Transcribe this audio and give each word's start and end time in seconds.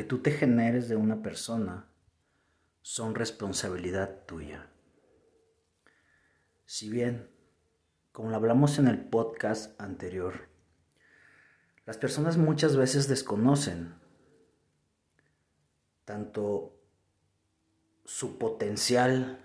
que 0.00 0.04
tú 0.04 0.20
te 0.20 0.30
generes 0.30 0.88
de 0.88 0.96
una 0.96 1.20
persona 1.20 1.86
son 2.80 3.14
responsabilidad 3.14 4.24
tuya. 4.24 4.70
Si 6.64 6.88
bien, 6.88 7.28
como 8.10 8.30
lo 8.30 8.36
hablamos 8.36 8.78
en 8.78 8.88
el 8.88 8.98
podcast 8.98 9.78
anterior, 9.78 10.48
las 11.84 11.98
personas 11.98 12.38
muchas 12.38 12.78
veces 12.78 13.08
desconocen 13.08 13.94
tanto 16.06 16.80
su 18.06 18.38
potencial 18.38 19.44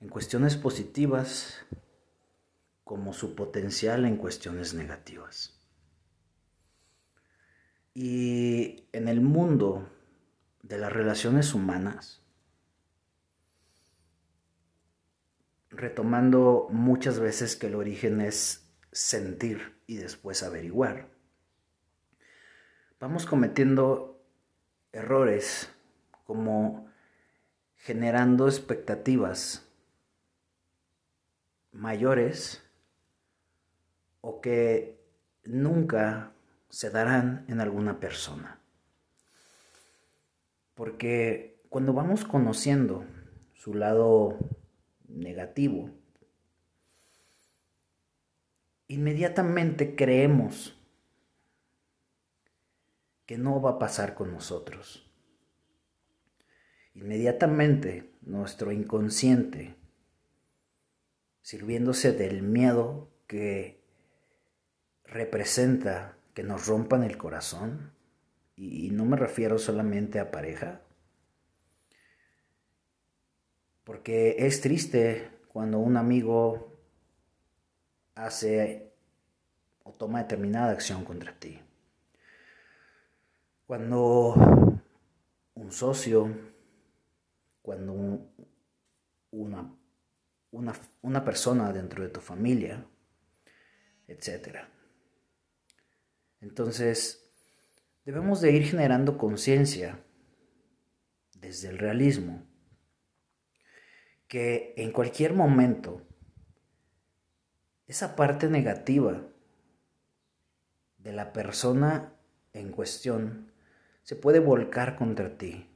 en 0.00 0.08
cuestiones 0.08 0.56
positivas 0.56 1.58
como 2.84 3.12
su 3.12 3.34
potencial 3.34 4.06
en 4.06 4.16
cuestiones 4.16 4.72
negativas. 4.72 5.60
Y 7.94 8.88
en 8.92 9.06
el 9.06 9.20
mundo 9.20 9.88
de 10.62 10.78
las 10.78 10.92
relaciones 10.92 11.54
humanas, 11.54 12.20
retomando 15.70 16.68
muchas 16.70 17.20
veces 17.20 17.56
que 17.56 17.68
el 17.68 17.76
origen 17.76 18.20
es 18.20 18.68
sentir 18.90 19.78
y 19.86 19.96
después 19.96 20.42
averiguar, 20.42 21.08
vamos 22.98 23.26
cometiendo 23.26 24.20
errores 24.92 25.70
como 26.24 26.88
generando 27.76 28.48
expectativas 28.48 29.68
mayores 31.72 32.62
o 34.20 34.40
que 34.40 34.98
nunca 35.44 36.33
se 36.74 36.90
darán 36.90 37.44
en 37.46 37.60
alguna 37.60 38.00
persona. 38.00 38.60
Porque 40.74 41.62
cuando 41.68 41.92
vamos 41.92 42.24
conociendo 42.24 43.04
su 43.54 43.74
lado 43.74 44.36
negativo, 45.06 45.88
inmediatamente 48.88 49.94
creemos 49.94 50.76
que 53.24 53.38
no 53.38 53.62
va 53.62 53.70
a 53.70 53.78
pasar 53.78 54.16
con 54.16 54.32
nosotros. 54.32 55.08
Inmediatamente 56.94 58.10
nuestro 58.22 58.72
inconsciente, 58.72 59.76
sirviéndose 61.40 62.10
del 62.10 62.42
miedo 62.42 63.12
que 63.28 63.80
representa 65.04 66.18
que 66.34 66.42
nos 66.42 66.66
rompan 66.66 67.02
el 67.04 67.16
corazón, 67.16 67.92
y 68.56 68.90
no 68.90 69.04
me 69.04 69.16
refiero 69.16 69.58
solamente 69.58 70.20
a 70.20 70.30
pareja, 70.30 70.80
porque 73.84 74.36
es 74.38 74.60
triste 74.60 75.30
cuando 75.48 75.78
un 75.78 75.96
amigo 75.96 76.72
hace 78.14 78.92
o 79.84 79.92
toma 79.92 80.22
determinada 80.22 80.72
acción 80.72 81.04
contra 81.04 81.38
ti. 81.38 81.60
Cuando 83.66 84.34
un 85.54 85.72
socio, 85.72 86.34
cuando 87.62 87.92
una, 89.30 89.74
una, 90.50 90.72
una 91.02 91.24
persona 91.24 91.72
dentro 91.72 92.02
de 92.02 92.10
tu 92.10 92.20
familia, 92.20 92.84
etc. 94.08 94.73
Entonces, 96.44 97.26
debemos 98.04 98.42
de 98.42 98.52
ir 98.52 98.64
generando 98.64 99.16
conciencia 99.16 100.04
desde 101.40 101.70
el 101.70 101.78
realismo 101.78 102.46
que 104.28 104.74
en 104.76 104.92
cualquier 104.92 105.32
momento 105.32 106.02
esa 107.86 108.14
parte 108.14 108.50
negativa 108.50 109.22
de 110.98 111.12
la 111.14 111.32
persona 111.32 112.12
en 112.52 112.72
cuestión 112.72 113.50
se 114.02 114.14
puede 114.14 114.38
volcar 114.38 114.96
contra 114.96 115.38
ti. 115.38 115.70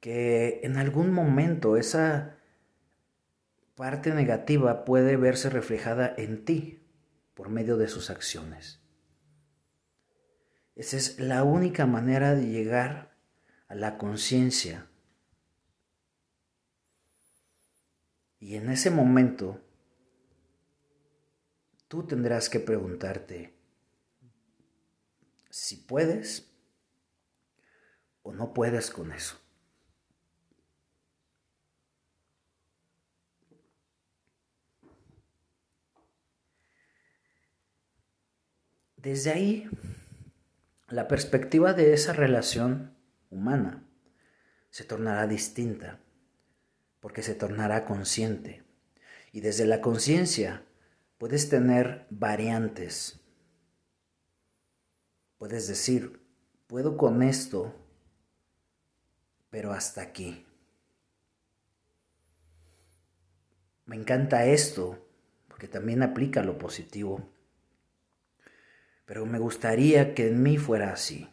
Que 0.00 0.60
en 0.62 0.76
algún 0.76 1.10
momento 1.10 1.78
esa 1.78 2.36
parte 3.74 4.12
negativa 4.12 4.84
puede 4.84 5.16
verse 5.16 5.48
reflejada 5.48 6.12
en 6.18 6.44
ti 6.44 6.83
por 7.34 7.48
medio 7.48 7.76
de 7.76 7.88
sus 7.88 8.10
acciones. 8.10 8.80
Esa 10.76 10.96
es 10.96 11.20
la 11.20 11.44
única 11.44 11.86
manera 11.86 12.34
de 12.34 12.46
llegar 12.46 13.16
a 13.68 13.74
la 13.74 13.98
conciencia. 13.98 14.88
Y 18.38 18.56
en 18.56 18.70
ese 18.70 18.90
momento, 18.90 19.60
tú 21.88 22.06
tendrás 22.06 22.48
que 22.48 22.60
preguntarte 22.60 23.54
si 25.50 25.76
puedes 25.76 26.52
o 28.22 28.32
no 28.32 28.52
puedes 28.52 28.90
con 28.90 29.12
eso. 29.12 29.43
Desde 39.04 39.32
ahí, 39.32 39.68
la 40.88 41.08
perspectiva 41.08 41.74
de 41.74 41.92
esa 41.92 42.14
relación 42.14 42.96
humana 43.28 43.86
se 44.70 44.82
tornará 44.82 45.26
distinta, 45.26 46.00
porque 47.00 47.22
se 47.22 47.34
tornará 47.34 47.84
consciente. 47.84 48.64
Y 49.30 49.42
desde 49.42 49.66
la 49.66 49.82
conciencia 49.82 50.64
puedes 51.18 51.50
tener 51.50 52.06
variantes. 52.08 53.20
Puedes 55.36 55.68
decir, 55.68 56.22
puedo 56.66 56.96
con 56.96 57.22
esto, 57.22 57.74
pero 59.50 59.74
hasta 59.74 60.00
aquí. 60.00 60.46
Me 63.84 63.96
encanta 63.96 64.46
esto, 64.46 65.06
porque 65.46 65.68
también 65.68 66.02
aplica 66.02 66.42
lo 66.42 66.56
positivo 66.56 67.33
pero 69.04 69.26
me 69.26 69.38
gustaría 69.38 70.14
que 70.14 70.28
en 70.28 70.42
mí 70.42 70.56
fuera 70.56 70.92
así. 70.92 71.28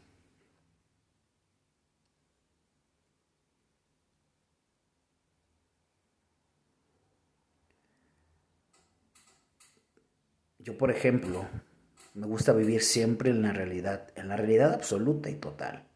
Yo, 10.60 10.78
por 10.78 10.92
ejemplo, 10.92 11.48
me 12.14 12.28
gusta 12.28 12.54
vivir 12.54 12.84
siempre 12.84 13.32
en 13.32 13.42
la 13.42 13.52
realidad, 13.52 14.10
en 14.16 14.28
la 14.28 14.38
realidad 14.38 14.74
absoluta 14.74 15.30
y 15.30 15.36
total. 15.36 15.88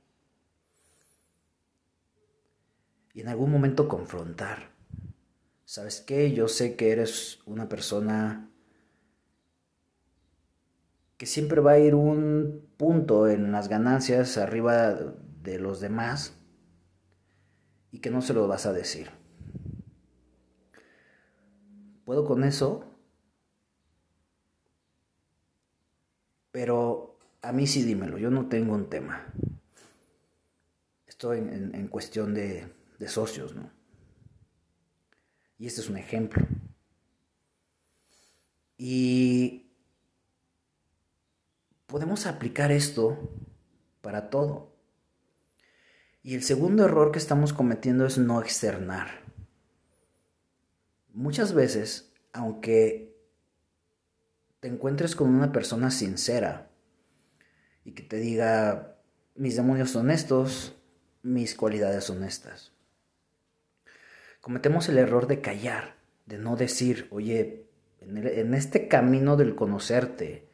Y 3.14 3.22
en 3.22 3.28
algún 3.28 3.52
momento 3.52 3.88
confrontar. 3.88 4.72
¿Sabes 5.66 6.02
qué? 6.02 6.34
Yo 6.34 6.48
sé 6.48 6.76
que 6.76 6.92
eres 6.92 7.40
una 7.46 7.70
persona 7.70 8.50
que 11.26 11.32
siempre 11.32 11.60
va 11.60 11.72
a 11.72 11.80
ir 11.80 11.96
un 11.96 12.70
punto 12.78 13.28
en 13.28 13.52
las 13.52 13.68
ganancias 13.68 14.38
arriba 14.38 14.94
de 15.42 15.58
los 15.58 15.80
demás 15.80 16.38
y 17.92 17.98
que 17.98 18.12
no 18.12 18.22
se 18.22 18.36
lo 18.36 18.48
vas 18.48 18.68
a 18.68 18.74
decir. 18.74 19.10
¿Puedo 22.06 22.26
con 22.26 22.44
eso? 22.44 22.86
Pero 26.52 27.18
a 27.42 27.52
mí 27.52 27.66
sí 27.66 27.82
dímelo, 27.82 28.20
yo 28.20 28.30
no 28.30 28.48
tengo 28.48 28.76
un 28.76 28.88
tema. 28.88 29.26
Estoy 31.08 31.40
en, 31.40 31.88
cuestión 31.88 32.36
de, 32.36 32.72
de 33.00 33.08
socios, 33.08 33.56
¿no? 33.56 33.72
Y 35.58 35.66
este 35.66 35.82
es 35.82 35.90
un 35.90 35.98
ejemplo. 35.98 36.46
Y 38.78 39.65
podemos 41.88 42.26
aplicar 42.26 42.72
esto 42.72 43.18
para 44.02 44.30
todo. 44.30 44.76
Y 46.24 46.36
el 46.36 46.44
segundo 46.44 46.86
error 46.86 47.12
que 47.12 47.20
estamos 47.20 47.54
cometiendo 47.54 48.06
es 48.06 48.18
no 48.18 48.42
externar. 48.42 49.24
Muchas 51.14 51.54
veces, 51.54 52.12
aunque 52.34 53.16
te 54.60 54.68
encuentres 54.68 55.16
con 55.16 55.30
una 55.30 55.52
persona 55.52 55.92
sincera 55.92 56.72
y 57.84 57.92
que 57.92 58.04
te 58.04 58.18
diga, 58.18 58.98
mis 59.36 59.56
demonios 59.56 59.92
son 59.92 60.10
estos, 60.10 60.76
mis 61.22 61.56
cualidades 61.56 62.04
son 62.04 62.24
estas, 62.24 62.72
cometemos 64.42 64.90
el 64.90 64.98
error 64.98 65.28
de 65.28 65.42
callar, 65.42 65.96
de 66.26 66.38
no 66.38 66.56
decir, 66.56 67.08
oye, 67.12 67.68
en, 68.00 68.54
este 68.54 68.88
camino 68.88 69.38
del 69.38 69.56
conocerte, 69.56 70.45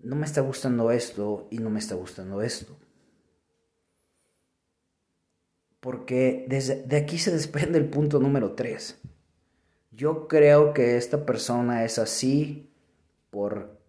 no 0.00 0.16
me 0.16 0.26
está 0.26 0.40
gustando 0.40 0.90
esto 0.90 1.48
y 1.50 1.58
no 1.58 1.70
me 1.70 1.78
está 1.78 1.94
gustando 1.94 2.42
esto. 2.42 2.78
Porque 5.80 6.46
desde 6.48 6.82
de 6.82 6.96
aquí 6.96 7.18
se 7.18 7.30
desprende 7.32 7.78
el 7.78 7.88
punto 7.88 8.18
número 8.20 8.54
3. 8.54 9.00
Yo 9.90 10.28
creo 10.28 10.72
que 10.74 10.96
esta 10.96 11.26
persona 11.26 11.84
es 11.84 11.98
así 11.98 12.70
por 13.30 13.80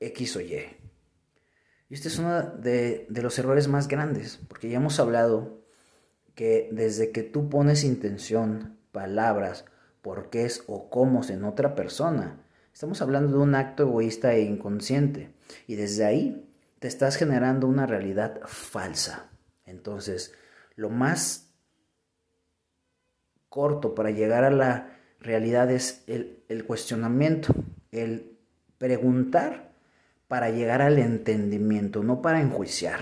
X 0.00 0.36
o 0.36 0.40
Y. 0.40 0.54
Y 1.88 1.94
este 1.94 2.08
es 2.08 2.18
uno 2.18 2.42
de, 2.42 3.06
de 3.08 3.22
los 3.22 3.38
errores 3.38 3.68
más 3.68 3.88
grandes, 3.88 4.40
porque 4.48 4.68
ya 4.68 4.76
hemos 4.76 4.98
hablado 4.98 5.62
que 6.34 6.68
desde 6.72 7.12
que 7.12 7.22
tú 7.22 7.48
pones 7.48 7.84
intención, 7.84 8.78
palabras, 8.92 9.64
por 10.02 10.30
qué 10.30 10.44
es 10.44 10.62
o 10.66 10.90
cómo 10.90 11.22
en 11.28 11.44
otra 11.44 11.74
persona, 11.74 12.45
estamos 12.76 13.00
hablando 13.00 13.38
de 13.38 13.42
un 13.42 13.54
acto 13.54 13.84
egoísta 13.84 14.34
e 14.34 14.42
inconsciente. 14.42 15.30
Y 15.66 15.76
desde 15.76 16.04
ahí 16.04 16.46
te 16.78 16.88
estás 16.88 17.16
generando 17.16 17.66
una 17.66 17.86
realidad 17.86 18.42
falsa. 18.44 19.30
Entonces, 19.64 20.34
lo 20.74 20.90
más 20.90 21.54
corto 23.48 23.94
para 23.94 24.10
llegar 24.10 24.44
a 24.44 24.50
la 24.50 24.94
realidad 25.20 25.70
es 25.70 26.04
el, 26.06 26.44
el 26.50 26.66
cuestionamiento, 26.66 27.54
el 27.92 28.36
preguntar 28.76 29.72
para 30.28 30.50
llegar 30.50 30.82
al 30.82 30.98
entendimiento, 30.98 32.02
no 32.02 32.20
para 32.20 32.42
enjuiciar. 32.42 33.00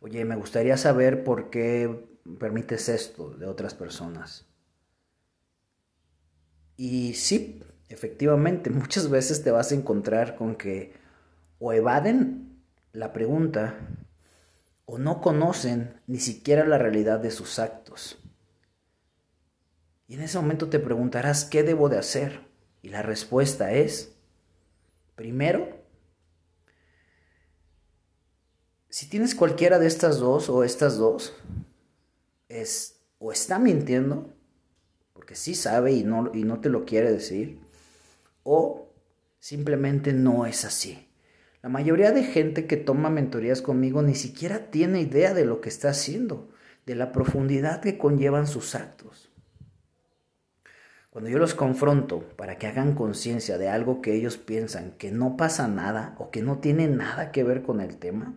Oye, 0.00 0.24
me 0.24 0.34
gustaría 0.34 0.76
saber 0.76 1.22
por 1.22 1.48
qué 1.48 2.08
permites 2.40 2.88
esto 2.88 3.30
de 3.30 3.46
otras 3.46 3.74
personas. 3.74 4.47
Y 6.78 7.14
sí, 7.14 7.60
efectivamente, 7.90 8.70
muchas 8.70 9.10
veces 9.10 9.42
te 9.42 9.50
vas 9.50 9.70
a 9.70 9.74
encontrar 9.74 10.36
con 10.36 10.56
que 10.56 10.94
o 11.58 11.74
evaden 11.74 12.62
la 12.92 13.12
pregunta 13.12 13.74
o 14.86 14.96
no 14.96 15.20
conocen 15.20 16.00
ni 16.06 16.18
siquiera 16.18 16.64
la 16.64 16.78
realidad 16.78 17.18
de 17.18 17.30
sus 17.30 17.58
actos. 17.58 18.18
Y 20.06 20.14
en 20.14 20.22
ese 20.22 20.38
momento 20.38 20.70
te 20.70 20.78
preguntarás, 20.78 21.44
¿qué 21.44 21.62
debo 21.62 21.90
de 21.90 21.98
hacer? 21.98 22.48
Y 22.80 22.88
la 22.88 23.02
respuesta 23.02 23.72
es, 23.72 24.14
primero, 25.16 25.84
si 28.88 29.10
tienes 29.10 29.34
cualquiera 29.34 29.78
de 29.78 29.88
estas 29.88 30.18
dos 30.18 30.48
o 30.48 30.64
estas 30.64 30.96
dos, 30.96 31.34
es 32.48 33.00
o 33.18 33.32
está 33.32 33.58
mintiendo, 33.58 34.32
porque 35.28 35.40
sí 35.40 35.54
sabe 35.54 35.92
y 35.92 36.04
no, 36.04 36.30
y 36.32 36.44
no 36.44 36.58
te 36.60 36.70
lo 36.70 36.86
quiere 36.86 37.12
decir, 37.12 37.60
o 38.44 38.94
simplemente 39.38 40.14
no 40.14 40.46
es 40.46 40.64
así. 40.64 41.06
La 41.60 41.68
mayoría 41.68 42.12
de 42.12 42.22
gente 42.22 42.66
que 42.66 42.78
toma 42.78 43.10
mentorías 43.10 43.60
conmigo 43.60 44.00
ni 44.00 44.14
siquiera 44.14 44.70
tiene 44.70 45.02
idea 45.02 45.34
de 45.34 45.44
lo 45.44 45.60
que 45.60 45.68
está 45.68 45.90
haciendo, 45.90 46.48
de 46.86 46.94
la 46.94 47.12
profundidad 47.12 47.82
que 47.82 47.98
conllevan 47.98 48.46
sus 48.46 48.74
actos. 48.74 49.30
Cuando 51.10 51.28
yo 51.28 51.38
los 51.38 51.52
confronto 51.52 52.20
para 52.36 52.56
que 52.56 52.66
hagan 52.66 52.94
conciencia 52.94 53.58
de 53.58 53.68
algo 53.68 54.00
que 54.00 54.14
ellos 54.14 54.38
piensan 54.38 54.92
que 54.92 55.10
no 55.10 55.36
pasa 55.36 55.68
nada 55.68 56.16
o 56.18 56.30
que 56.30 56.40
no 56.40 56.60
tiene 56.60 56.88
nada 56.88 57.32
que 57.32 57.44
ver 57.44 57.60
con 57.62 57.82
el 57.82 57.98
tema, 57.98 58.34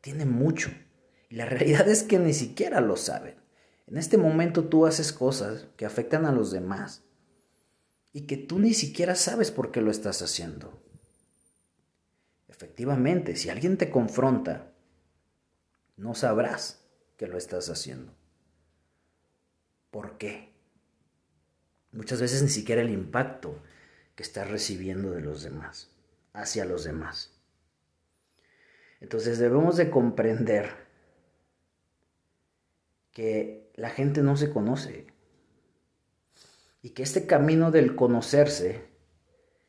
tiene 0.00 0.24
mucho. 0.24 0.70
Y 1.28 1.34
la 1.34 1.44
realidad 1.44 1.86
es 1.88 2.04
que 2.04 2.18
ni 2.18 2.32
siquiera 2.32 2.80
lo 2.80 2.96
saben. 2.96 3.43
En 3.86 3.98
este 3.98 4.16
momento 4.16 4.64
tú 4.64 4.86
haces 4.86 5.12
cosas 5.12 5.66
que 5.76 5.86
afectan 5.86 6.24
a 6.26 6.32
los 6.32 6.50
demás 6.50 7.04
y 8.12 8.26
que 8.26 8.36
tú 8.36 8.58
ni 8.58 8.72
siquiera 8.72 9.14
sabes 9.14 9.50
por 9.50 9.70
qué 9.70 9.80
lo 9.80 9.90
estás 9.90 10.22
haciendo. 10.22 10.80
Efectivamente, 12.48 13.36
si 13.36 13.50
alguien 13.50 13.76
te 13.76 13.90
confronta, 13.90 14.72
no 15.96 16.14
sabrás 16.14 16.80
que 17.16 17.26
lo 17.26 17.36
estás 17.36 17.68
haciendo. 17.68 18.14
¿Por 19.90 20.16
qué? 20.18 20.52
Muchas 21.92 22.20
veces 22.20 22.42
ni 22.42 22.48
siquiera 22.48 22.82
el 22.82 22.90
impacto 22.90 23.60
que 24.14 24.22
estás 24.22 24.50
recibiendo 24.50 25.10
de 25.10 25.20
los 25.20 25.42
demás, 25.42 25.90
hacia 26.32 26.64
los 26.64 26.84
demás. 26.84 27.32
Entonces 29.00 29.38
debemos 29.38 29.76
de 29.76 29.90
comprender 29.90 30.70
que 33.12 33.63
la 33.74 33.90
gente 33.90 34.22
no 34.22 34.36
se 34.36 34.50
conoce 34.50 35.06
y 36.80 36.90
que 36.90 37.02
este 37.02 37.26
camino 37.26 37.70
del 37.70 37.96
conocerse 37.96 38.88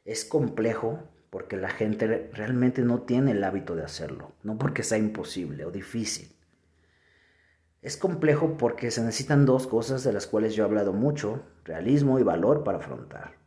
es 0.04 0.26
complejo 0.26 1.10
porque 1.30 1.58
la 1.58 1.70
gente 1.70 2.30
realmente 2.34 2.82
no 2.82 3.02
tiene 3.02 3.32
el 3.32 3.44
hábito 3.44 3.76
de 3.76 3.84
hacerlo, 3.84 4.34
no 4.44 4.58
porque 4.58 4.84
sea 4.84 4.98
imposible 4.98 5.66
o 5.66 5.72
difícil. 5.72 6.36
Es 7.82 7.98
complejo 7.98 8.58
porque 8.58 8.90
se 8.90 9.02
necesitan 9.02 9.46
dos 9.46 9.68
cosas 9.68 10.04
de 10.04 10.14
las 10.14 10.28
cuales 10.28 10.56
yo 10.56 10.64
he 10.64 10.68
hablado 10.68 10.94
mucho, 10.94 11.44
realismo 11.64 12.20
y 12.20 12.24
valor 12.24 12.64
para 12.64 12.80
afrontar. 12.80 13.38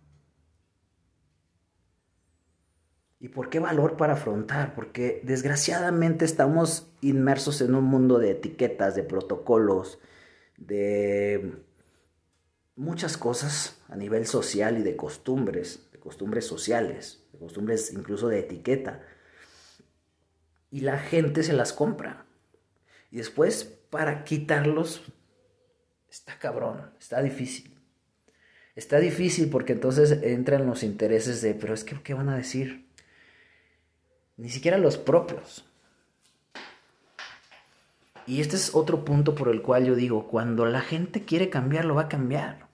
¿Y 3.20 3.28
por 3.28 3.50
qué 3.50 3.58
valor 3.58 3.96
para 3.96 4.12
afrontar? 4.12 4.74
Porque 4.74 5.22
desgraciadamente 5.24 6.24
estamos 6.24 6.92
inmersos 7.00 7.60
en 7.60 7.74
un 7.74 7.84
mundo 7.84 8.18
de 8.18 8.30
etiquetas, 8.30 8.94
de 8.94 9.02
protocolos, 9.02 9.98
de 10.58 11.54
muchas 12.76 13.16
cosas 13.16 13.80
a 13.88 13.96
nivel 13.96 14.26
social 14.26 14.78
y 14.78 14.82
de 14.82 14.94
costumbres, 14.94 15.88
de 15.90 15.98
costumbres 15.98 16.44
sociales, 16.44 17.24
de 17.32 17.38
costumbres 17.38 17.92
incluso 17.92 18.28
de 18.28 18.40
etiqueta. 18.40 19.02
Y 20.70 20.80
la 20.80 20.98
gente 20.98 21.42
se 21.42 21.54
las 21.54 21.72
compra. 21.72 22.26
Y 23.10 23.16
después 23.16 23.64
para 23.64 24.24
quitarlos 24.24 25.02
está 26.10 26.38
cabrón, 26.38 26.92
está 27.00 27.22
difícil. 27.22 27.74
Está 28.76 28.98
difícil 28.98 29.48
porque 29.48 29.72
entonces 29.72 30.12
entran 30.22 30.66
los 30.66 30.82
intereses 30.82 31.40
de, 31.40 31.54
pero 31.54 31.74
es 31.74 31.82
que, 31.82 32.00
¿qué 32.02 32.14
van 32.14 32.28
a 32.28 32.36
decir? 32.36 32.88
ni 34.38 34.48
siquiera 34.48 34.78
los 34.78 34.96
propios. 34.96 35.67
Y 38.28 38.42
este 38.42 38.56
es 38.56 38.74
otro 38.74 39.06
punto 39.06 39.34
por 39.34 39.48
el 39.48 39.62
cual 39.62 39.86
yo 39.86 39.94
digo, 39.94 40.28
cuando 40.28 40.66
la 40.66 40.82
gente 40.82 41.24
quiere 41.24 41.48
cambiar, 41.48 41.86
lo 41.86 41.94
va 41.94 42.02
a 42.02 42.08
cambiar. 42.08 42.68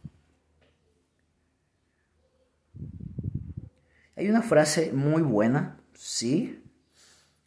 Hay 4.17 4.29
una 4.29 4.43
frase 4.43 4.93
muy 4.93 5.23
buena, 5.23 5.79
sí, 5.93 6.61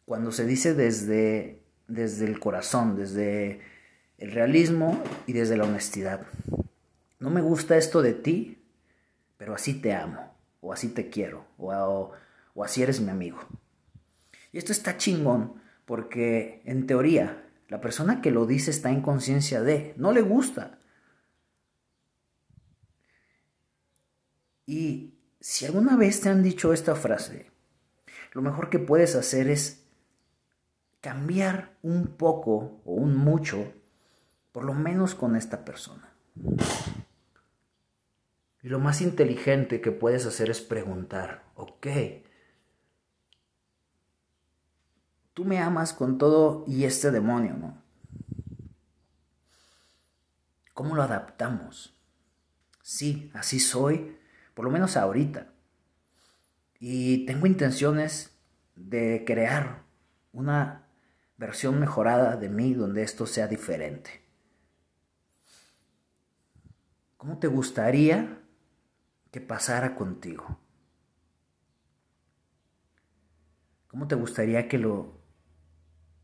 cuando 0.06 0.32
se 0.32 0.46
dice 0.46 0.72
desde, 0.72 1.60
desde 1.86 2.24
el 2.24 2.40
corazón, 2.40 2.96
desde 2.96 3.60
el 4.16 4.32
realismo 4.32 5.02
y 5.26 5.34
desde 5.34 5.58
la 5.58 5.64
honestidad. 5.64 6.26
No 7.18 7.28
me 7.28 7.42
gusta 7.42 7.76
esto 7.76 8.00
de 8.00 8.14
ti, 8.14 8.64
pero 9.36 9.54
así 9.54 9.74
te 9.74 9.92
amo, 9.92 10.34
o 10.62 10.72
así 10.72 10.88
te 10.88 11.10
quiero, 11.10 11.44
o, 11.58 12.12
o 12.54 12.64
así 12.64 12.82
eres 12.82 13.02
mi 13.02 13.10
amigo. 13.10 13.38
Y 14.50 14.56
esto 14.56 14.72
está 14.72 14.96
chingón 14.96 15.60
porque 15.84 16.62
en 16.64 16.86
teoría 16.86 17.44
la 17.68 17.80
persona 17.80 18.20
que 18.20 18.30
lo 18.30 18.46
dice 18.46 18.70
está 18.70 18.90
en 18.90 19.02
conciencia 19.02 19.62
de, 19.62 19.94
no 19.96 20.12
le 20.12 20.22
gusta. 20.22 20.78
Y 24.66 25.14
si 25.40 25.66
alguna 25.66 25.96
vez 25.96 26.20
te 26.20 26.30
han 26.30 26.42
dicho 26.42 26.72
esta 26.72 26.94
frase, 26.94 27.50
lo 28.32 28.42
mejor 28.42 28.70
que 28.70 28.78
puedes 28.78 29.14
hacer 29.14 29.48
es 29.48 29.86
cambiar 31.00 31.76
un 31.82 32.16
poco 32.16 32.80
o 32.84 32.92
un 32.94 33.16
mucho, 33.16 33.72
por 34.52 34.64
lo 34.64 34.74
menos 34.74 35.14
con 35.14 35.36
esta 35.36 35.64
persona. 35.64 36.12
Y 38.62 38.68
lo 38.68 38.78
más 38.78 39.00
inteligente 39.00 39.80
que 39.80 39.92
puedes 39.92 40.26
hacer 40.26 40.50
es 40.50 40.60
preguntar, 40.60 41.44
ok, 41.54 41.86
tú 45.38 45.44
me 45.44 45.60
amas 45.60 45.92
con 45.92 46.18
todo 46.18 46.64
y 46.66 46.82
este 46.82 47.12
demonio, 47.12 47.54
¿no? 47.54 47.80
¿Cómo 50.74 50.96
lo 50.96 51.02
adaptamos? 51.04 51.96
Sí, 52.82 53.30
así 53.34 53.60
soy, 53.60 54.18
por 54.54 54.64
lo 54.64 54.72
menos 54.72 54.96
ahorita. 54.96 55.52
Y 56.80 57.24
tengo 57.24 57.46
intenciones 57.46 58.36
de 58.74 59.22
crear 59.24 59.84
una 60.32 60.88
versión 61.36 61.78
mejorada 61.78 62.36
de 62.36 62.48
mí 62.48 62.74
donde 62.74 63.04
esto 63.04 63.24
sea 63.24 63.46
diferente. 63.46 64.10
¿Cómo 67.16 67.38
te 67.38 67.46
gustaría 67.46 68.40
que 69.30 69.40
pasara 69.40 69.94
contigo? 69.94 70.58
¿Cómo 73.86 74.08
te 74.08 74.16
gustaría 74.16 74.66
que 74.66 74.78
lo 74.78 75.17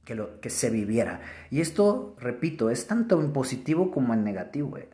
que, 0.05 0.15
lo, 0.15 0.41
que 0.41 0.51
se 0.51 0.71
viviera. 0.71 1.21
Y 1.51 1.61
esto, 1.61 2.15
repito, 2.19 2.71
es 2.71 2.87
tanto 2.87 3.21
en 3.21 3.33
positivo 3.33 3.91
como 3.91 4.15
en 4.15 4.25
negativo. 4.25 4.77
Eh. 4.79 4.89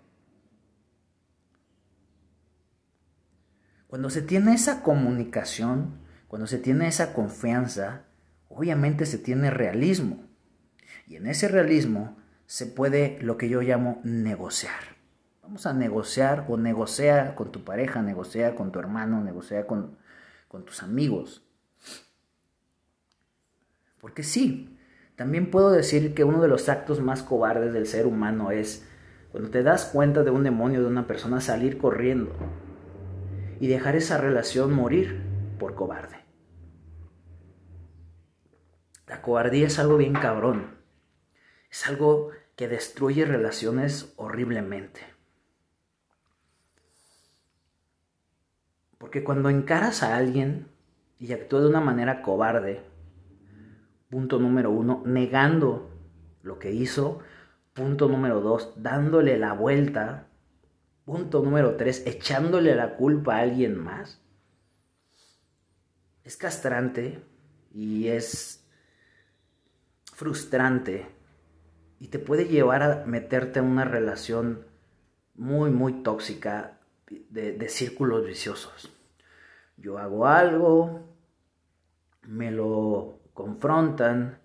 Cuando 3.87 4.11
se 4.11 4.23
tiene 4.23 4.55
esa 4.55 4.83
comunicación, 4.83 5.99
Cuando 6.29 6.47
se 6.47 6.59
tiene 6.59 6.87
esa 6.87 7.13
confianza, 7.13 8.05
obviamente 8.49 9.05
se 9.05 9.19
tiene 9.19 9.51
realismo. 9.51 10.29
Y 11.09 11.17
en 11.17 11.27
ese 11.27 11.49
realismo 11.49 12.17
se 12.47 12.67
puede 12.67 13.19
lo 13.21 13.37
que 13.37 13.49
yo 13.49 13.63
llamo 13.63 14.01
negociar. 14.05 14.81
Vamos 15.43 15.67
a 15.67 15.73
negociar 15.73 16.47
o 16.49 16.57
negocia 16.57 17.35
con 17.35 17.51
tu 17.51 17.65
pareja, 17.65 18.01
negocia 18.01 18.55
con 18.55 18.71
tu 18.71 18.79
hermano, 18.79 19.25
negocia 19.25 19.67
con, 19.67 19.99
con 20.47 20.65
tus 20.65 20.85
amigos. 20.85 21.45
Porque 24.01 24.23
sí, 24.23 24.79
también 25.21 25.51
puedo 25.51 25.71
decir 25.71 26.15
que 26.15 26.25
uno 26.25 26.41
de 26.41 26.49
los 26.49 26.71
actos 26.71 27.03
más 27.03 27.23
cobardes 27.23 27.75
del 27.75 27.87
ser 27.87 28.07
humano 28.07 28.53
es 28.53 28.89
cuando 29.31 29.51
te 29.51 29.63
das 29.63 29.85
cuenta 29.85 30.23
de 30.23 30.31
un 30.31 30.45
demonio 30.45 30.81
de 30.81 30.87
una 30.87 31.07
persona 31.07 31.43
salir 31.43 31.77
corriendo 31.77 32.33
y 33.61 33.67
dejar 33.67 33.97
esa 33.97 34.17
relación 34.17 34.73
morir 34.73 35.21
por 35.59 35.75
cobarde. 35.75 36.17
La 39.07 39.21
cobardía 39.21 39.67
es 39.67 39.79
algo 39.79 39.99
bien 39.99 40.15
cabrón. 40.15 40.79
Es 41.71 41.87
algo 41.87 42.31
que 42.57 42.67
destruye 42.67 43.27
relaciones 43.27 44.15
horriblemente. 44.17 45.03
Porque 48.97 49.23
cuando 49.23 49.51
encaras 49.51 50.03
a 50.03 50.17
alguien 50.17 50.69
y 51.19 51.35
actúa 51.35 51.61
de 51.61 51.69
una 51.69 51.83
manera 51.83 52.23
cobarde, 52.23 52.90
punto 54.11 54.39
número 54.39 54.71
uno, 54.71 55.03
negando 55.07 55.89
lo 56.43 56.59
que 56.59 56.73
hizo, 56.73 57.21
punto 57.73 58.09
número 58.09 58.41
dos, 58.41 58.73
dándole 58.77 59.39
la 59.39 59.53
vuelta, 59.53 60.27
punto 61.05 61.43
número 61.43 61.77
tres, 61.77 62.03
echándole 62.07 62.75
la 62.75 62.97
culpa 62.97 63.37
a 63.37 63.41
alguien 63.41 63.79
más, 63.79 64.21
es 66.25 66.37
castrante 66.37 67.23
y 67.73 68.09
es 68.09 68.67
frustrante 70.13 71.07
y 71.99 72.09
te 72.09 72.19
puede 72.19 72.47
llevar 72.47 72.83
a 72.83 73.05
meterte 73.07 73.61
en 73.61 73.67
una 73.67 73.85
relación 73.85 74.67
muy, 75.35 75.71
muy 75.71 76.03
tóxica 76.03 76.81
de, 77.09 77.53
de 77.53 77.69
círculos 77.69 78.27
viciosos. 78.27 78.93
Yo 79.77 79.99
hago 79.99 80.27
algo, 80.27 81.09
me 82.23 82.51
lo 82.51 83.20
confrontan, 83.35 84.39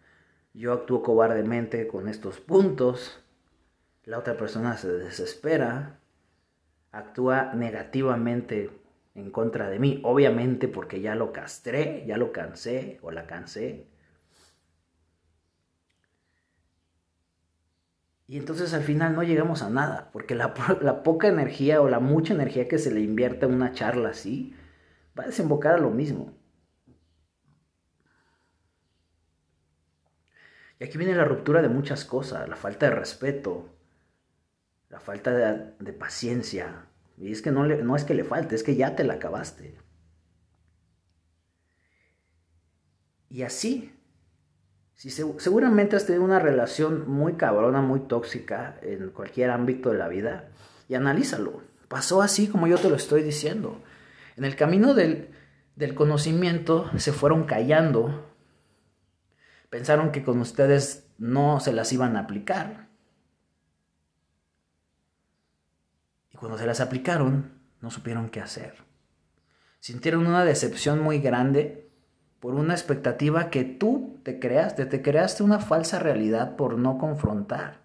yo 0.54 0.74
actúo 0.74 1.04
cobardemente 1.04 1.88
con 1.88 2.08
estos 2.08 2.40
puntos, 2.40 3.24
la 4.04 4.20
otra 4.20 4.38
persona 4.38 4.78
se 4.78 4.92
desespera, 4.92 6.00
actúa 6.92 7.54
negativamente 7.54 8.70
en 9.16 9.32
contra 9.32 9.70
de 9.70 9.80
mí, 9.80 10.02
obviamente 10.04 10.68
porque 10.68 11.02
ya 11.02 11.16
lo 11.16 11.34
castré, 11.34 12.04
ya 12.06 12.18
lo 12.18 12.32
cansé 12.32 13.00
o 13.02 13.12
la 13.12 13.26
cansé. 13.28 13.88
Y 18.28 18.38
entonces 18.38 18.74
al 18.74 18.84
final 18.84 19.16
no 19.16 19.24
llegamos 19.24 19.62
a 19.62 19.70
nada, 19.70 20.10
porque 20.12 20.36
la, 20.36 20.54
poca 21.04 21.28
energía 21.28 21.82
o 21.82 21.90
la 21.90 22.00
mucha 22.00 22.34
energía 22.34 22.68
que 22.68 22.80
se 22.80 22.92
le 22.92 23.02
invierte 23.02 23.46
en 23.46 23.54
una 23.54 23.72
charla 23.74 24.10
así 24.10 24.56
va 25.18 25.24
a 25.24 25.28
desembocar 25.28 25.76
a 25.76 25.78
lo 25.78 25.92
mismo. 25.92 26.34
Y 30.75 30.75
aquí 30.86 30.98
viene 30.98 31.16
la 31.16 31.26
ruptura 31.26 31.62
de 31.62 31.70
muchas 31.70 32.06
cosas, 32.06 32.48
la 32.50 32.56
falta 32.56 32.90
de 32.90 32.96
respeto, 32.96 33.70
la 34.90 35.00
falta 35.00 35.32
de, 35.32 35.94
paciencia. 35.94 36.88
Y 37.18 37.32
es 37.32 37.42
que 37.42 37.52
no, 37.52 37.96
es 37.96 38.04
que 38.04 38.14
le 38.14 38.24
falte, 38.24 38.56
es 38.56 38.64
que 38.64 38.76
ya 38.76 38.96
te 38.96 39.04
la 39.04 39.16
acabaste. 39.16 39.78
Y 43.30 43.44
así, 43.44 43.94
si 44.94 45.10
seguramente 45.10 45.96
has 45.96 46.06
tenido 46.06 46.24
una 46.24 46.40
relación 46.40 47.10
muy 47.10 47.34
cabrona, 47.34 47.82
muy 47.82 48.02
tóxica 48.02 48.78
en 48.82 49.10
cualquier 49.10 49.50
ámbito 49.50 49.92
de 49.92 49.98
la 49.98 50.08
vida, 50.08 50.50
y 50.88 50.96
analízalo. 50.96 51.62
Pasó 51.88 52.22
así 52.22 52.48
como 52.48 52.68
yo 52.68 52.78
te 52.78 52.90
lo 52.90 52.96
estoy 52.96 53.24
diciendo. 53.24 53.82
En 54.38 54.46
el 54.46 54.56
camino 54.56 54.94
del 54.94 55.96
conocimiento 55.96 56.90
se 56.98 57.12
fueron 57.12 57.46
callando 57.46 58.35
Pensaron 59.70 60.12
que 60.12 60.24
con 60.24 60.40
ustedes 60.40 61.08
no 61.18 61.60
se 61.60 61.74
las 61.74 61.92
iban 61.92 62.16
a 62.16 62.22
aplicar. 62.22 62.88
Y 66.32 66.38
cuando 66.38 66.58
se 66.58 66.66
las 66.66 66.82
aplicaron, 66.82 67.54
no 67.82 67.92
supieron 67.92 68.30
qué 68.30 68.42
hacer. 68.42 68.84
Sintieron 69.80 70.26
una 70.28 70.44
decepción 70.46 71.02
muy 71.02 71.20
grande 71.20 71.90
por 72.40 72.56
una 72.56 72.74
expectativa 72.74 73.50
que 73.50 73.64
tú 73.64 74.20
te 74.24 74.40
creaste, 74.40 74.86
te 74.86 75.02
creaste 75.02 75.44
una 75.44 75.60
falsa 75.60 76.00
realidad 76.00 76.56
por 76.56 76.78
no 76.78 76.98
confrontar. 76.98 77.82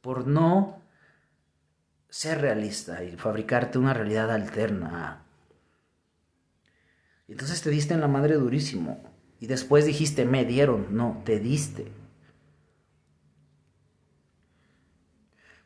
Por 0.00 0.26
no 0.26 0.82
ser 2.08 2.40
realista 2.40 3.02
y 3.02 3.16
fabricarte 3.16 3.78
una 3.78 3.92
realidad 3.92 4.30
alterna 4.30 5.23
entonces 7.32 7.62
te 7.62 7.70
diste 7.70 7.94
en 7.94 8.00
la 8.00 8.08
madre 8.08 8.34
durísimo. 8.34 9.02
Y 9.40 9.46
después 9.46 9.86
dijiste, 9.86 10.24
me 10.24 10.44
dieron. 10.44 10.96
No, 10.96 11.22
te 11.24 11.38
diste. 11.40 11.92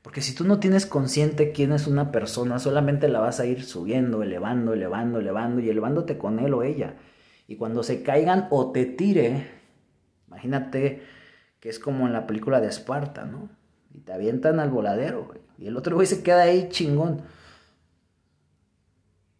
Porque 0.02 0.22
si 0.22 0.34
tú 0.34 0.44
no 0.44 0.58
tienes 0.58 0.86
consciente 0.86 1.52
quién 1.52 1.72
es 1.72 1.86
una 1.86 2.10
persona, 2.12 2.58
solamente 2.58 3.08
la 3.08 3.20
vas 3.20 3.40
a 3.40 3.46
ir 3.46 3.64
subiendo, 3.64 4.22
elevando, 4.22 4.72
elevando, 4.72 5.18
elevando 5.18 5.60
y 5.60 5.68
elevándote 5.68 6.16
con 6.16 6.38
él 6.38 6.54
o 6.54 6.62
ella. 6.62 6.94
Y 7.46 7.56
cuando 7.56 7.82
se 7.82 8.02
caigan 8.02 8.46
o 8.50 8.72
te 8.72 8.86
tire, 8.86 9.48
imagínate 10.28 11.02
que 11.60 11.68
es 11.68 11.78
como 11.78 12.06
en 12.06 12.12
la 12.12 12.26
película 12.26 12.60
de 12.60 12.68
Esparta, 12.68 13.24
¿no? 13.24 13.50
Y 13.92 14.00
te 14.00 14.12
avientan 14.12 14.60
al 14.60 14.70
voladero, 14.70 15.34
Y 15.58 15.66
el 15.66 15.76
otro 15.76 15.96
güey 15.96 16.06
se 16.06 16.22
queda 16.22 16.42
ahí 16.42 16.68
chingón. 16.70 17.22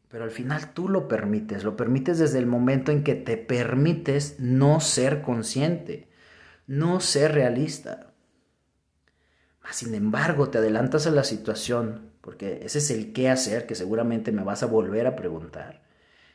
Pero 0.09 0.25
al 0.25 0.31
final 0.31 0.73
tú 0.73 0.88
lo 0.88 1.07
permites, 1.07 1.65
lo 1.65 1.77
permites 1.77 2.19
desde 2.19 2.38
el 2.38 2.47
momento 2.47 2.93
en 2.93 3.05
que 3.05 3.15
te 3.15 3.37
permites 3.37 4.41
no 4.41 4.81
ser 4.81 5.21
consciente, 5.21 6.09
no 6.67 7.00
ser 7.00 7.33
realista. 7.33 8.15
Sin 9.71 9.95
embargo, 9.95 10.49
te 10.49 10.59
adelantas 10.59 11.07
a 11.07 11.11
la 11.11 11.25
situación, 11.25 12.12
porque 12.23 12.61
ese 12.62 12.79
es 12.79 12.91
el 12.91 13.12
qué 13.12 13.29
hacer 13.29 13.67
que 13.67 13.75
seguramente 13.75 14.33
me 14.33 14.43
vas 14.43 14.62
a 14.62 14.67
volver 14.67 15.07
a 15.07 15.15
preguntar. 15.15 15.83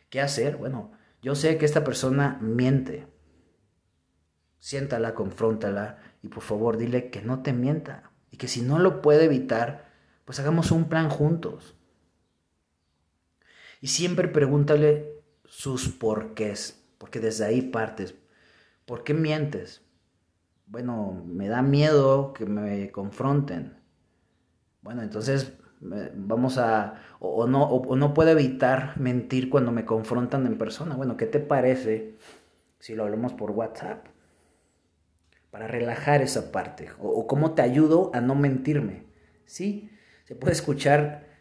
¿Qué 0.10 0.22
hacer? 0.22 0.58
Bueno, 0.58 0.92
yo 1.24 1.34
sé 1.34 1.58
que 1.58 1.66
esta 1.66 1.84
persona 1.84 2.38
miente. 2.42 3.08
Siéntala, 4.60 5.16
confróntala 5.16 5.98
y 6.22 6.28
por 6.28 6.44
favor 6.44 6.78
dile 6.78 7.10
que 7.10 7.24
no 7.24 7.42
te 7.42 7.54
mienta 7.54 8.12
y 8.30 8.38
que 8.38 8.48
si 8.48 8.62
no 8.62 8.78
lo 8.78 9.02
puede 9.02 9.26
evitar, 9.26 9.90
pues 10.26 10.40
hagamos 10.40 10.72
un 10.72 10.86
plan 10.86 11.10
juntos. 11.10 11.76
Y 13.84 13.88
siempre 13.88 14.30
pregúntale 14.30 15.22
sus 15.44 15.90
porqués, 15.90 16.82
porque 16.98 17.20
desde 17.20 17.44
ahí 17.44 17.62
partes. 17.62 18.16
¿Por 18.86 19.04
qué 19.04 19.14
mientes? 19.14 19.82
Bueno, 20.68 21.22
me 21.28 21.50
da 21.50 21.62
miedo 21.62 22.32
que 22.32 22.46
me 22.46 22.92
confronten. 22.92 23.76
Bueno, 24.84 25.02
entonces 25.02 25.52
vamos 25.82 26.58
a, 26.60 27.02
o, 27.20 27.46
no, 27.46 27.66
o, 27.66 27.98
no 27.98 28.14
puedo 28.14 28.30
evitar 28.30 28.98
mentir 28.98 29.50
cuando 29.50 29.74
me 29.74 29.84
confrontan 29.84 30.46
en 30.46 30.58
persona. 30.58 30.96
Bueno, 30.96 31.18
¿qué 31.18 31.26
te 31.26 31.42
parece 31.42 32.16
si 32.80 32.96
lo 32.96 33.04
hablamos 33.04 33.34
por 33.34 33.52
WhatsApp? 33.52 34.06
Para 35.52 35.68
relajar 35.68 36.22
esa 36.22 36.54
parte. 36.54 36.88
O, 37.02 37.10
o 37.10 37.28
cómo 37.28 37.52
te 37.52 37.62
ayudo 37.64 38.12
a 38.14 38.22
no 38.22 38.34
mentirme. 38.34 39.08
Sí, 39.44 39.90
se 40.24 40.36
puede 40.36 40.54
escuchar 40.54 41.33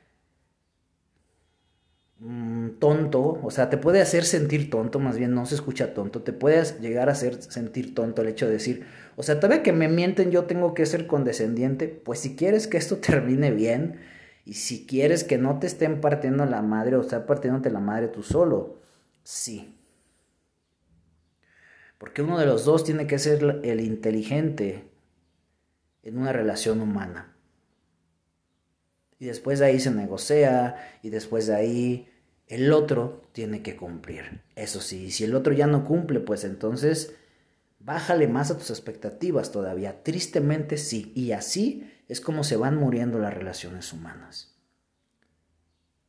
Mm, 2.25 2.79
tonto, 2.79 3.41
o 3.43 3.51
sea, 3.51 3.69
te 3.69 3.79
puede 3.79 4.01
hacer 4.01 4.25
sentir 4.25 4.71
tonto, 4.71 5.01
más 5.01 5.19
bien 5.19 5.35
no 5.35 5.45
se 5.45 5.57
escucha 5.57 5.93
tonto, 5.93 6.23
te 6.23 6.33
puede 6.33 6.63
llegar 6.81 7.09
a 7.09 7.13
hacer 7.13 7.43
sentir 7.43 7.97
tonto 7.97 8.23
el 8.23 8.29
hecho 8.29 8.47
de 8.47 8.53
decir, 8.53 8.87
o 9.17 9.25
sea, 9.25 9.41
todavía 9.41 9.65
que 9.65 9.73
me 9.73 9.89
mienten 9.89 10.31
yo 10.31 10.45
tengo 10.45 10.73
que 10.73 10.87
ser 10.87 11.09
condescendiente, 11.09 11.89
pues 11.89 12.21
si 12.21 12.37
quieres 12.37 12.69
que 12.69 12.77
esto 12.77 12.99
termine 12.99 13.51
bien 13.51 13.99
y 14.45 14.55
si 14.55 14.87
quieres 14.87 15.25
que 15.25 15.37
no 15.37 15.59
te 15.59 15.67
estén 15.67 16.01
partiendo 16.01 16.47
la 16.47 16.63
madre 16.63 16.95
o 16.97 17.03
sea, 17.03 17.27
partiéndote 17.27 17.71
la 17.71 17.81
madre 17.81 18.07
tú 18.07 18.23
solo, 18.23 18.79
sí. 19.25 19.77
Porque 21.99 22.23
uno 22.23 22.39
de 22.39 22.47
los 22.47 22.65
dos 22.65 22.85
tiene 22.85 23.09
que 23.09 23.19
ser 23.19 23.61
el 23.65 23.81
inteligente 23.81 24.85
en 26.05 26.19
una 26.19 26.33
relación 26.33 26.81
humana. 26.81 27.35
Y 29.19 29.27
después 29.27 29.59
de 29.59 29.67
ahí 29.67 29.81
se 29.81 29.91
negocia 29.93 30.77
y 31.03 31.11
después 31.11 31.47
de 31.47 31.55
ahí 31.55 32.12
el 32.55 32.73
otro 32.73 33.23
tiene 33.33 33.63
que 33.63 33.77
cumplir. 33.77 34.43
Eso 34.57 34.81
sí, 34.81 35.11
si 35.11 35.25
el 35.25 35.35
otro 35.35 35.53
ya 35.53 35.67
no 35.67 35.85
cumple, 35.85 36.21
pues 36.21 36.45
entonces 36.45 37.15
bájale 37.81 38.29
más 38.29 38.51
a 38.51 38.59
tus 38.59 38.71
expectativas 38.71 39.53
todavía. 39.53 40.03
Tristemente 40.03 40.77
sí. 40.77 41.13
Y 41.15 41.33
así 41.33 41.91
es 42.09 42.21
como 42.21 42.45
se 42.45 42.57
van 42.57 42.77
muriendo 42.77 43.19
las 43.19 43.35
relaciones 43.35 43.93
humanas. 43.93 44.55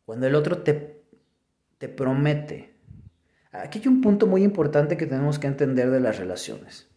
Cuando 0.06 0.28
el 0.28 0.36
otro 0.36 0.64
te 0.64 1.04
te 1.84 1.90
promete. 1.90 2.78
Aquí 3.52 3.80
hay 3.80 3.90
un 3.90 4.00
punto 4.00 4.26
muy 4.26 4.42
importante 4.42 4.96
que 4.96 5.06
tenemos 5.06 5.38
que 5.38 5.48
entender 5.48 5.92
de 5.92 6.00
las 6.00 6.18
relaciones. 6.18 6.88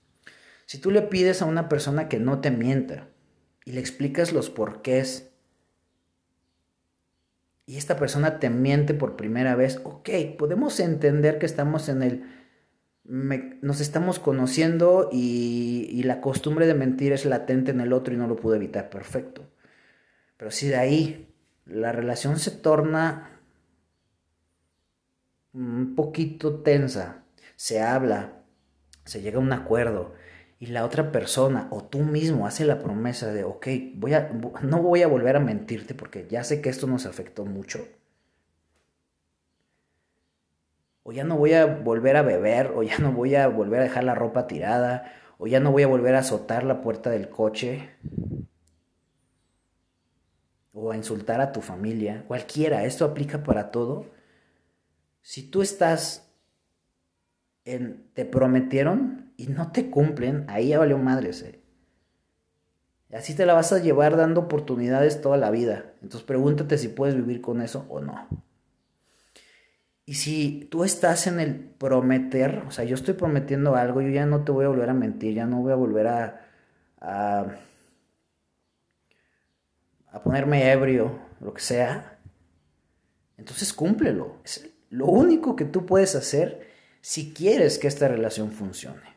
Si 0.64 0.78
tú 0.78 0.92
le 0.92 1.02
pides 1.02 1.42
a 1.42 1.46
una 1.46 1.68
persona 1.68 2.08
que 2.08 2.20
no 2.20 2.40
te 2.40 2.52
mienta 2.52 3.08
y 3.64 3.72
le 3.72 3.80
explicas 3.80 4.32
los 4.32 4.48
porqués 4.48 5.32
y 7.66 7.76
esta 7.76 7.96
persona 7.96 8.38
te 8.38 8.48
miente 8.48 8.94
por 8.94 9.16
primera 9.16 9.56
vez, 9.56 9.80
ok, 9.82 10.08
podemos 10.38 10.78
entender 10.78 11.38
que 11.38 11.46
estamos 11.46 11.88
en 11.88 12.02
el... 12.02 12.24
nos 13.04 13.80
estamos 13.80 14.20
conociendo 14.20 15.10
y, 15.12 15.88
y 15.90 16.04
la 16.04 16.20
costumbre 16.20 16.68
de 16.68 16.74
mentir 16.74 17.12
es 17.12 17.24
latente 17.24 17.72
en 17.72 17.80
el 17.80 17.92
otro 17.92 18.14
y 18.14 18.16
no 18.16 18.28
lo 18.28 18.36
puedo 18.36 18.54
evitar, 18.54 18.88
perfecto. 18.88 19.50
Pero 20.36 20.52
si 20.52 20.68
de 20.68 20.76
ahí 20.76 21.34
la 21.64 21.90
relación 21.90 22.38
se 22.38 22.52
torna 22.52 23.40
un 25.52 25.96
poquito 25.96 26.60
tensa, 26.60 27.24
se 27.56 27.80
habla, 27.80 28.44
se 29.04 29.22
llega 29.22 29.38
a 29.38 29.42
un 29.42 29.52
acuerdo 29.52 30.14
y 30.58 30.66
la 30.66 30.84
otra 30.84 31.12
persona 31.12 31.68
o 31.70 31.84
tú 31.84 31.98
mismo 31.98 32.46
hace 32.46 32.64
la 32.64 32.78
promesa 32.78 33.32
de, 33.32 33.44
ok, 33.44 33.66
voy 33.94 34.14
a, 34.14 34.30
no 34.62 34.82
voy 34.82 35.02
a 35.02 35.08
volver 35.08 35.36
a 35.36 35.40
mentirte 35.40 35.94
porque 35.94 36.26
ya 36.28 36.44
sé 36.44 36.62
que 36.62 36.70
esto 36.70 36.86
nos 36.86 37.04
afectó 37.04 37.44
mucho. 37.44 37.86
O 41.02 41.12
ya 41.12 41.24
no 41.24 41.36
voy 41.36 41.52
a 41.52 41.66
volver 41.66 42.16
a 42.16 42.22
beber, 42.22 42.72
o 42.74 42.82
ya 42.82 42.98
no 42.98 43.12
voy 43.12 43.36
a 43.36 43.46
volver 43.46 43.80
a 43.80 43.84
dejar 43.84 44.04
la 44.04 44.14
ropa 44.14 44.46
tirada, 44.46 45.12
o 45.38 45.46
ya 45.46 45.60
no 45.60 45.70
voy 45.70 45.84
a 45.84 45.86
volver 45.86 46.16
a 46.16 46.20
azotar 46.20 46.64
la 46.64 46.80
puerta 46.80 47.10
del 47.10 47.28
coche, 47.28 47.90
o 50.72 50.90
a 50.90 50.96
insultar 50.96 51.40
a 51.40 51.52
tu 51.52 51.60
familia, 51.60 52.24
cualquiera, 52.26 52.84
esto 52.84 53.04
aplica 53.04 53.44
para 53.44 53.70
todo. 53.70 54.06
Si 55.22 55.48
tú 55.48 55.62
estás 55.62 56.25
te 57.66 58.24
prometieron 58.24 59.32
y 59.36 59.48
no 59.48 59.72
te 59.72 59.90
cumplen, 59.90 60.44
ahí 60.48 60.68
ya 60.68 60.78
valió 60.78 60.98
madres. 60.98 61.42
Eh. 61.42 61.60
Así 63.12 63.34
te 63.34 63.44
la 63.44 63.54
vas 63.54 63.72
a 63.72 63.80
llevar 63.80 64.16
dando 64.16 64.42
oportunidades 64.42 65.20
toda 65.20 65.36
la 65.36 65.50
vida. 65.50 65.92
Entonces 66.00 66.22
pregúntate 66.22 66.78
si 66.78 66.88
puedes 66.88 67.16
vivir 67.16 67.40
con 67.40 67.60
eso 67.60 67.84
o 67.88 68.00
no. 68.00 68.28
Y 70.04 70.14
si 70.14 70.68
tú 70.70 70.84
estás 70.84 71.26
en 71.26 71.40
el 71.40 71.56
prometer, 71.56 72.62
o 72.68 72.70
sea, 72.70 72.84
yo 72.84 72.94
estoy 72.94 73.14
prometiendo 73.14 73.74
algo, 73.74 74.00
yo 74.00 74.10
ya 74.10 74.26
no 74.26 74.44
te 74.44 74.52
voy 74.52 74.64
a 74.64 74.68
volver 74.68 74.88
a 74.88 74.94
mentir, 74.94 75.34
ya 75.34 75.46
no 75.46 75.62
voy 75.62 75.72
a 75.72 75.76
volver 75.76 76.06
a, 76.06 76.46
a, 77.00 77.46
a 80.12 80.22
ponerme 80.22 80.70
ebrio, 80.70 81.18
lo 81.40 81.52
que 81.52 81.60
sea, 81.60 82.20
entonces 83.36 83.72
cúmplelo. 83.72 84.36
Es 84.44 84.70
lo 84.90 85.06
único 85.06 85.56
que 85.56 85.64
tú 85.64 85.84
puedes 85.86 86.14
hacer 86.14 86.75
si 87.08 87.32
quieres 87.32 87.78
que 87.78 87.86
esta 87.86 88.08
relación 88.08 88.50
funcione. 88.50 89.16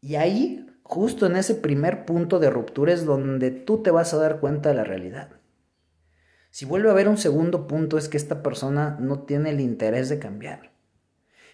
Y 0.00 0.14
ahí, 0.14 0.64
justo 0.84 1.26
en 1.26 1.34
ese 1.34 1.56
primer 1.56 2.04
punto 2.04 2.38
de 2.38 2.48
ruptura, 2.48 2.92
es 2.92 3.04
donde 3.04 3.50
tú 3.50 3.82
te 3.82 3.90
vas 3.90 4.14
a 4.14 4.18
dar 4.18 4.38
cuenta 4.38 4.68
de 4.68 4.76
la 4.76 4.84
realidad. 4.84 5.30
Si 6.50 6.64
vuelve 6.64 6.88
a 6.88 6.92
haber 6.92 7.08
un 7.08 7.18
segundo 7.18 7.66
punto 7.66 7.98
es 7.98 8.08
que 8.08 8.16
esta 8.16 8.40
persona 8.40 8.96
no 9.00 9.24
tiene 9.24 9.50
el 9.50 9.58
interés 9.58 10.08
de 10.08 10.20
cambiar. 10.20 10.70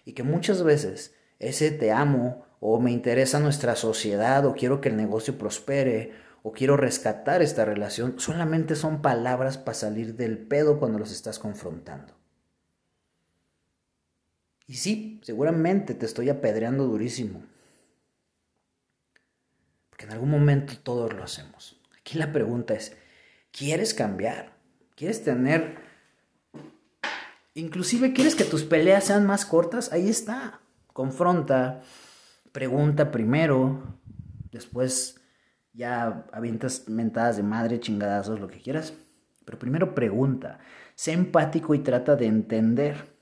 Y 0.04 0.12
que 0.12 0.22
muchas 0.22 0.62
veces 0.62 1.14
ese 1.38 1.70
te 1.70 1.90
amo 1.92 2.44
o 2.60 2.78
me 2.78 2.90
interesa 2.90 3.40
nuestra 3.40 3.74
sociedad 3.74 4.44
o 4.44 4.52
quiero 4.52 4.82
que 4.82 4.90
el 4.90 4.96
negocio 4.98 5.38
prospere 5.38 6.12
o 6.42 6.52
quiero 6.52 6.76
rescatar 6.76 7.40
esta 7.40 7.64
relación 7.64 8.20
solamente 8.20 8.76
son 8.76 9.00
palabras 9.00 9.56
para 9.56 9.72
salir 9.72 10.14
del 10.14 10.36
pedo 10.36 10.78
cuando 10.78 10.98
los 10.98 11.10
estás 11.10 11.38
confrontando. 11.38 12.17
Y 14.68 14.75
sí, 14.75 15.18
seguramente 15.22 15.94
te 15.94 16.04
estoy 16.06 16.28
apedreando 16.28 16.84
durísimo. 16.84 17.43
Porque 19.88 20.04
en 20.04 20.12
algún 20.12 20.30
momento 20.30 20.75
todos 20.82 21.12
lo 21.14 21.25
hacemos. 21.25 21.80
Aquí 21.99 22.19
la 22.19 22.32
pregunta 22.32 22.75
es, 22.75 22.95
¿quieres 23.50 23.95
cambiar? 23.95 24.52
¿Quieres 24.95 25.25
tener... 25.25 25.78
Inclusive 27.54 28.12
quieres 28.12 28.36
que 28.36 28.45
tus 28.45 28.62
peleas 28.62 29.04
sean 29.04 29.26
más 29.26 29.47
cortas? 29.47 29.90
Ahí 29.90 30.08
está. 30.08 30.60
Confronta, 30.93 31.80
pregunta 32.52 33.10
primero, 33.10 33.99
después 34.52 35.21
ya 35.73 36.26
avientas 36.32 36.88
mentadas 36.88 37.36
de 37.36 37.43
madre, 37.43 37.80
chingadazos, 37.80 38.38
lo 38.38 38.49
que 38.49 38.60
quieras. 38.60 38.93
Pero 39.45 39.58
primero 39.58 39.95
pregunta, 39.95 40.58
sé 40.95 41.12
empático 41.12 41.75
y 41.75 41.78
trata 41.78 42.16
de 42.16 42.26
entender. 42.26 43.18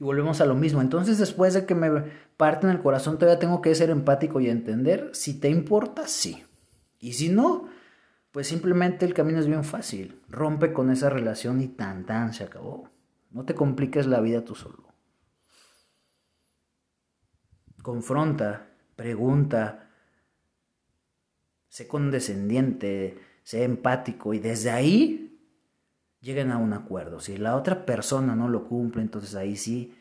Y 0.00 0.04
volvemos 0.04 0.40
a 0.40 0.46
lo 0.46 0.54
mismo. 0.54 0.80
Entonces, 0.80 1.18
después 1.18 1.54
de 1.54 1.66
que 1.66 1.74
me 1.74 2.04
parten 2.36 2.70
el 2.70 2.80
corazón, 2.80 3.18
todavía 3.18 3.40
tengo 3.40 3.60
que 3.60 3.74
ser 3.74 3.90
empático 3.90 4.40
y 4.40 4.48
entender. 4.48 5.10
Si 5.12 5.40
te 5.40 5.48
importa, 5.48 6.06
sí. 6.06 6.44
Y 7.00 7.14
si 7.14 7.28
no, 7.28 7.68
pues 8.30 8.46
simplemente 8.46 9.04
el 9.04 9.14
camino 9.14 9.38
es 9.38 9.46
bien 9.46 9.64
fácil. 9.64 10.20
Rompe 10.28 10.72
con 10.72 10.90
esa 10.90 11.10
relación 11.10 11.60
y 11.60 11.68
tan 11.68 12.06
tan 12.06 12.32
se 12.32 12.44
acabó. 12.44 12.90
No 13.30 13.44
te 13.44 13.54
compliques 13.54 14.06
la 14.06 14.20
vida 14.20 14.44
tú 14.44 14.54
solo. 14.54 14.84
Confronta, 17.82 18.68
pregunta, 18.96 19.90
sé 21.68 21.86
condescendiente, 21.86 23.18
sé 23.42 23.64
empático 23.64 24.34
y 24.34 24.38
desde 24.38 24.70
ahí 24.70 25.27
lleguen 26.20 26.50
a 26.50 26.58
un 26.58 26.72
acuerdo. 26.72 27.20
Si 27.20 27.36
la 27.36 27.56
otra 27.56 27.86
persona 27.86 28.34
no 28.34 28.48
lo 28.48 28.68
cumple, 28.68 29.02
entonces 29.02 29.34
ahí 29.34 29.56
sí, 29.56 29.94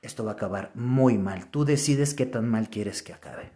esto 0.00 0.24
va 0.24 0.32
a 0.32 0.34
acabar 0.34 0.72
muy 0.74 1.18
mal. 1.18 1.50
Tú 1.50 1.64
decides 1.64 2.14
qué 2.14 2.26
tan 2.26 2.48
mal 2.48 2.68
quieres 2.70 3.02
que 3.02 3.12
acabe. 3.12 3.52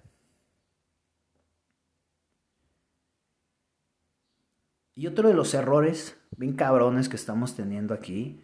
Y 4.94 5.06
otro 5.06 5.28
de 5.28 5.34
los 5.34 5.52
errores 5.52 6.16
bien 6.36 6.54
cabrones 6.54 7.08
que 7.08 7.16
estamos 7.16 7.54
teniendo 7.54 7.92
aquí 7.92 8.42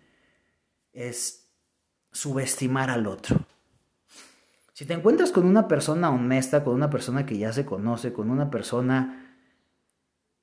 es 0.93 1.51
subestimar 2.11 2.91
al 2.91 3.07
otro. 3.07 3.47
Si 4.75 4.85
te 4.85 4.95
encuentras 4.95 5.33
con 5.33 5.47
una 5.47 5.69
persona 5.69 6.11
honesta, 6.11 6.65
con 6.65 6.75
una 6.75 6.91
persona 6.91 7.25
que 7.25 7.39
ya 7.39 7.53
se 7.53 7.65
conoce, 7.65 8.13
con 8.13 8.31
una 8.31 8.51
persona 8.51 9.37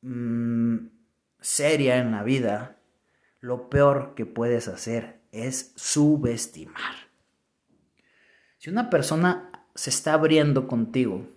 mm, 0.01 0.77
seria 1.39 1.97
en 1.97 2.11
la 2.11 2.23
vida, 2.23 2.78
lo 3.39 3.69
peor 3.69 4.13
que 4.15 4.25
puedes 4.25 4.67
hacer 4.67 5.21
es 5.31 5.73
subestimar. 5.75 6.95
Si 8.57 8.69
una 8.69 8.89
persona 8.89 9.65
se 9.75 9.89
está 9.89 10.13
abriendo 10.13 10.67
contigo 10.67 11.27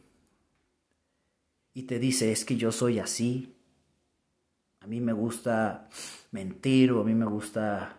y 1.74 1.84
te 1.84 1.98
dice, 1.98 2.32
es 2.32 2.44
que 2.44 2.56
yo 2.56 2.72
soy 2.72 2.98
así, 2.98 3.56
a 4.80 4.86
mí 4.86 5.00
me 5.00 5.12
gusta 5.12 5.88
mentir 6.32 6.90
o 6.92 7.00
a 7.00 7.04
mí 7.04 7.14
me 7.14 7.26
gusta 7.26 7.98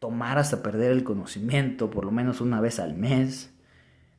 tomar 0.00 0.38
hasta 0.38 0.64
perder 0.64 0.90
el 0.90 1.04
conocimiento 1.04 1.88
por 1.88 2.04
lo 2.04 2.10
menos 2.10 2.40
una 2.40 2.60
vez 2.60 2.80
al 2.80 2.96
mes, 2.96 3.54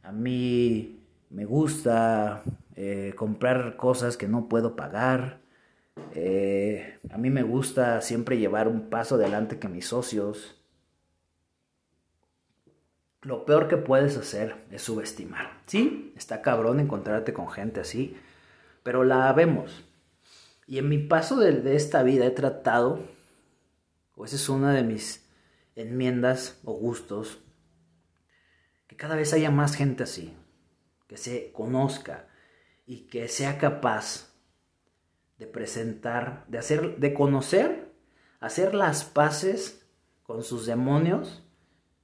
a 0.02 0.14
mí 0.14 1.02
me 1.30 1.44
gusta 1.44 2.44
eh, 2.76 3.14
comprar 3.18 3.76
cosas 3.76 4.16
que 4.16 4.30
no 4.30 4.48
puedo 4.48 4.78
pagar, 4.78 5.43
eh, 6.16 7.00
a 7.10 7.18
mí 7.18 7.30
me 7.30 7.44
gusta 7.44 8.02
siempre 8.02 8.38
llevar 8.38 8.68
un 8.68 8.90
paso 8.90 9.16
adelante 9.16 9.60
que 9.60 9.68
mis 9.68 9.88
socios. 9.88 10.56
Lo 13.22 13.46
peor 13.46 13.68
que 13.68 13.78
puedes 13.78 14.18
hacer 14.18 14.56
es 14.72 14.82
subestimar. 14.82 15.62
Sí, 15.66 16.14
está 16.18 16.42
cabrón 16.42 16.80
encontrarte 16.80 17.34
con 17.34 17.50
gente 17.50 17.80
así, 17.80 18.18
pero 18.84 19.04
la 19.04 19.32
vemos. 19.34 19.86
Y 20.68 20.78
en 20.78 20.90
mi 20.90 20.98
paso 20.98 21.38
de, 21.38 21.76
esta 21.76 22.04
vida 22.04 22.26
he 22.26 22.32
tratado, 22.32 23.00
o 24.16 24.26
esa 24.26 24.36
es 24.36 24.50
una 24.50 24.74
de 24.74 24.84
mis 24.84 25.26
enmiendas 25.76 26.60
o 26.64 26.74
gustos, 26.74 27.40
que 28.88 28.96
cada 28.96 29.16
vez 29.16 29.34
haya 29.34 29.52
más 29.52 29.76
gente 29.76 30.04
así, 30.04 30.34
que 31.08 31.18
se 31.18 31.52
conozca 31.52 32.28
y 32.86 33.08
que 33.08 33.28
sea 33.28 33.58
capaz 33.58 34.33
de 35.44 35.50
presentar, 35.50 36.46
de 36.48 36.58
hacer, 36.58 37.00
de 37.00 37.14
conocer, 37.14 37.92
hacer 38.40 38.74
las 38.74 39.04
paces 39.04 39.86
con 40.24 40.42
sus 40.42 40.66
demonios, 40.66 41.44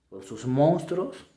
con 0.10 0.23
sus 0.23 0.45
monstruos, 0.45 1.32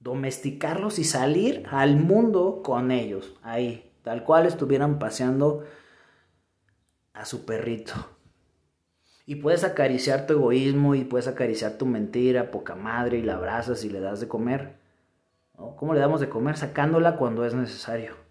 domesticarlos 0.00 0.98
y 0.98 1.04
salir 1.04 1.66
al 1.70 1.96
mundo 1.96 2.62
con 2.64 2.90
ellos, 2.90 3.34
ahí, 3.42 3.92
tal 4.02 4.24
cual 4.24 4.46
estuvieran 4.46 4.98
paseando 4.98 5.64
a 7.12 7.26
su 7.26 7.44
perrito. 7.44 7.92
Y 9.26 9.36
puedes 9.36 9.62
acariciar 9.62 10.26
tu 10.26 10.32
egoísmo 10.32 10.94
y 10.94 11.04
puedes 11.04 11.28
acariciar 11.28 11.76
tu 11.76 11.84
mentira, 11.84 12.50
poca 12.50 12.76
madre, 12.76 13.18
y 13.18 13.22
la 13.22 13.34
abrazas 13.34 13.84
y 13.84 13.90
le 13.90 14.00
das 14.00 14.20
de 14.20 14.28
comer. 14.28 14.80
¿Cómo 15.76 15.92
le 15.92 16.00
damos 16.00 16.20
de 16.20 16.30
comer? 16.30 16.56
Sacándola 16.56 17.16
cuando 17.16 17.44
es 17.44 17.54
necesario 17.54 18.21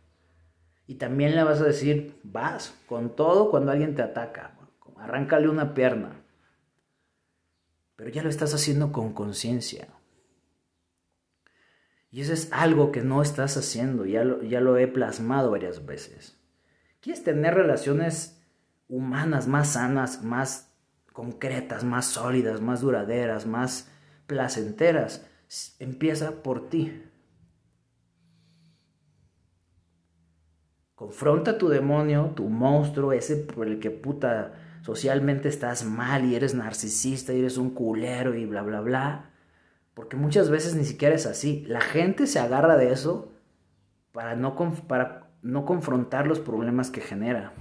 Y 0.91 0.95
también 0.95 1.37
le 1.37 1.43
vas 1.45 1.61
a 1.61 1.63
decir, 1.63 2.19
vas 2.21 2.77
con 2.85 3.15
todo 3.15 3.49
cuando 3.49 3.71
alguien 3.71 3.95
te 3.95 4.01
ataca. 4.01 4.57
Arráncale 4.97 5.47
una 5.47 5.73
pierna. 5.73 6.21
Pero 7.95 8.09
ya 8.09 8.21
lo 8.21 8.27
estás 8.27 8.53
haciendo 8.53 8.91
con 8.91 9.13
conciencia. 9.13 9.87
Y 12.09 12.19
eso 12.19 12.33
es 12.33 12.51
algo 12.51 12.91
que 12.91 13.03
no 13.03 13.21
estás 13.21 13.55
haciendo, 13.55 14.05
ya 14.05 14.25
lo, 14.25 14.43
ya 14.43 14.59
lo 14.59 14.77
he 14.77 14.85
plasmado 14.85 15.51
varias 15.51 15.85
veces. 15.85 16.37
¿Quieres 16.99 17.23
tener 17.23 17.53
relaciones 17.53 18.43
humanas 18.89 19.47
más 19.47 19.69
sanas, 19.69 20.25
más 20.25 20.73
concretas, 21.13 21.85
más 21.85 22.05
sólidas, 22.05 22.59
más 22.59 22.81
duraderas, 22.81 23.45
más 23.45 23.89
placenteras? 24.27 25.25
Empieza 25.79 26.43
por 26.43 26.69
ti. 26.69 27.01
Confronta 31.01 31.57
tu 31.57 31.67
demonio, 31.67 32.33
tu 32.35 32.47
monstruo, 32.47 33.11
ese 33.11 33.35
por 33.35 33.67
el 33.67 33.79
que 33.79 33.89
puta 33.89 34.53
socialmente 34.83 35.49
estás 35.49 35.83
mal 35.83 36.25
y 36.25 36.35
eres 36.35 36.53
narcisista 36.53 37.33
y 37.33 37.39
eres 37.39 37.57
un 37.57 37.71
culero 37.71 38.35
y 38.35 38.45
bla, 38.45 38.61
bla, 38.61 38.81
bla. 38.81 39.31
Porque 39.95 40.15
muchas 40.15 40.51
veces 40.51 40.75
ni 40.75 40.83
siquiera 40.83 41.15
es 41.15 41.25
así. 41.25 41.65
La 41.67 41.81
gente 41.81 42.27
se 42.27 42.37
agarra 42.37 42.77
de 42.77 42.91
eso 42.91 43.31
para 44.11 44.35
no, 44.35 44.55
para 44.87 45.31
no 45.41 45.65
confrontar 45.65 46.27
los 46.27 46.39
problemas 46.39 46.91
que 46.91 47.01
genera. 47.01 47.53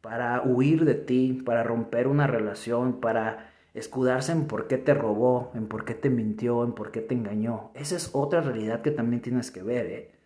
Para 0.00 0.40
huir 0.42 0.86
de 0.86 0.94
ti, 0.94 1.42
para 1.44 1.62
romper 1.62 2.06
una 2.06 2.26
relación, 2.26 3.00
para 3.02 3.52
escudarse 3.74 4.32
en 4.32 4.46
por 4.46 4.66
qué 4.66 4.78
te 4.78 4.94
robó, 4.94 5.52
en 5.54 5.66
por 5.66 5.84
qué 5.84 5.92
te 5.92 6.08
mintió, 6.08 6.64
en 6.64 6.72
por 6.72 6.90
qué 6.90 7.02
te 7.02 7.14
engañó. 7.14 7.70
Esa 7.74 7.96
es 7.96 8.08
otra 8.14 8.40
realidad 8.40 8.80
que 8.80 8.92
también 8.92 9.20
tienes 9.20 9.50
que 9.50 9.62
ver. 9.62 9.86
¿eh? 9.88 10.19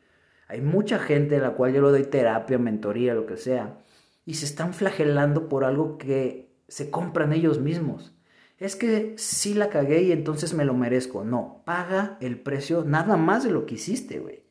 Hay 0.49 0.61
mucha 0.61 0.99
gente 0.99 1.37
a 1.37 1.41
la 1.41 1.51
cual 1.53 1.73
yo 1.73 1.83
le 1.83 1.91
doy 1.91 2.05
terapia, 2.05 2.59
mentoría, 2.59 3.15
lo 3.15 3.27
que 3.27 3.37
sea, 3.37 3.79
y 4.27 4.35
se 4.35 4.45
están 4.45 4.75
flagelando 4.75 5.49
por 5.49 5.65
algo 5.65 5.99
que 5.99 6.55
se 6.69 6.91
compran 6.91 7.33
ellos 7.33 7.61
mismos. 7.61 8.15
Es 8.59 8.77
que 8.77 9.15
sí 9.19 9.55
la 9.55 9.69
cagué 9.69 10.03
y 10.03 10.13
entonces 10.13 10.55
me 10.55 10.65
lo 10.65 10.75
merezco. 10.75 11.25
No, 11.25 11.63
paga 11.65 12.17
el 12.21 12.39
precio 12.39 12.85
nada 12.85 13.17
más 13.17 13.45
de 13.45 13.51
lo 13.51 13.67
que 13.67 13.75
hiciste, 13.75 14.21
güey. 14.21 14.45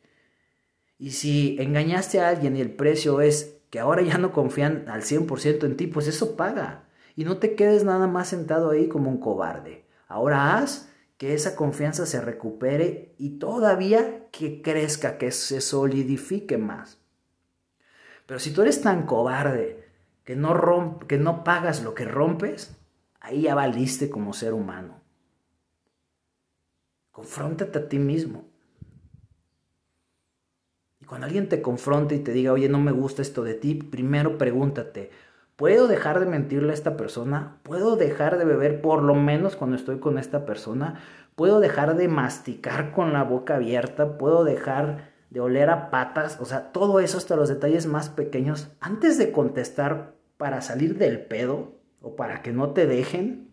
Y 0.98 1.12
si 1.12 1.58
engañaste 1.60 2.20
a 2.20 2.30
alguien 2.30 2.56
y 2.56 2.62
el 2.62 2.72
precio 2.72 3.22
es 3.22 3.58
que 3.70 3.80
ahora 3.80 4.02
ya 4.02 4.18
no 4.18 4.32
confían 4.32 4.86
al 4.88 5.02
100% 5.02 5.66
en 5.66 5.78
ti, 5.78 5.88
pues 5.88 6.08
eso 6.08 6.36
paga. 6.36 6.86
Y 7.16 7.24
no 7.26 7.38
te 7.38 7.56
quedes 7.56 7.84
nada 7.84 8.08
más 8.08 8.28
sentado 8.28 8.72
ahí 8.72 8.88
como 8.88 9.10
un 9.10 9.20
cobarde. 9.20 9.86
Ahora 10.08 10.58
haz 10.58 10.90
que 11.24 11.34
esa 11.34 11.56
confianza 11.56 12.06
se 12.06 12.20
recupere 12.20 13.16
y 13.18 13.40
todavía 13.40 14.28
que 14.30 14.62
crezca, 14.62 15.18
que 15.18 15.32
se 15.32 15.62
solidifique 15.62 16.58
más. 16.58 17.00
Pero 18.26 18.42
si 18.42 18.52
tú 18.52 18.62
eres 18.62 18.82
tan 18.82 19.06
cobarde 19.06 19.88
que 20.26 20.36
no, 20.36 21.00
que 21.08 21.18
no 21.18 21.46
pagas 21.46 21.82
lo 21.82 21.96
que 21.96 22.04
rompes, 22.04 22.76
ahí 23.22 23.44
ya 23.44 23.56
valiste 23.56 24.10
como 24.10 24.34
ser 24.34 24.54
humano. 24.54 25.00
Confróntate 27.14 27.80
a 27.80 27.88
ti 27.88 28.00
mismo. 28.00 28.44
Y 31.00 31.06
cuando 31.06 31.28
alguien 31.28 31.48
te 31.48 31.62
confronte 31.62 32.16
y 32.16 32.20
te 32.20 32.34
diga, 32.34 32.52
oye, 32.52 32.68
no 32.68 32.80
me 32.80 32.92
gusta 32.92 33.22
esto 33.22 33.46
de 33.46 33.54
ti, 33.54 33.76
primero 33.76 34.38
pregúntate, 34.38 35.10
¿puedo 35.56 35.88
dejar 35.88 36.20
de 36.20 36.26
mentirle 36.26 36.72
a 36.72 36.76
esta 36.76 36.98
persona? 36.98 37.60
¿Puedo 37.64 37.96
dejar 37.96 38.38
de 38.38 38.46
beber 38.46 38.82
por 38.82 39.04
lo 39.04 39.16
menos 39.16 39.56
cuando 39.56 39.76
estoy 39.76 40.00
con 40.00 40.18
esta 40.18 40.46
persona? 40.46 41.00
¿Puedo 41.36 41.60
dejar 41.60 41.96
de 41.96 42.08
masticar 42.08 42.92
con 42.92 43.14
la 43.14 43.24
boca 43.24 43.56
abierta? 43.56 44.18
¿Puedo 44.18 44.44
dejar 44.44 45.14
de 45.34 45.40
oler 45.40 45.72
a 45.72 45.90
patas, 45.90 46.38
o 46.40 46.46
sea, 46.46 46.72
todo 46.72 47.00
eso 47.00 47.18
hasta 47.18 47.36
los 47.36 47.50
detalles 47.50 47.88
más 47.88 48.08
pequeños, 48.08 48.70
antes 48.80 49.18
de 49.18 49.32
contestar 49.32 50.14
para 50.38 50.62
salir 50.62 51.00
del 51.00 51.26
pedo 51.26 51.74
o 52.02 52.16
para 52.16 52.44
que 52.44 52.54
no 52.54 52.74
te 52.74 52.86
dejen, 52.86 53.52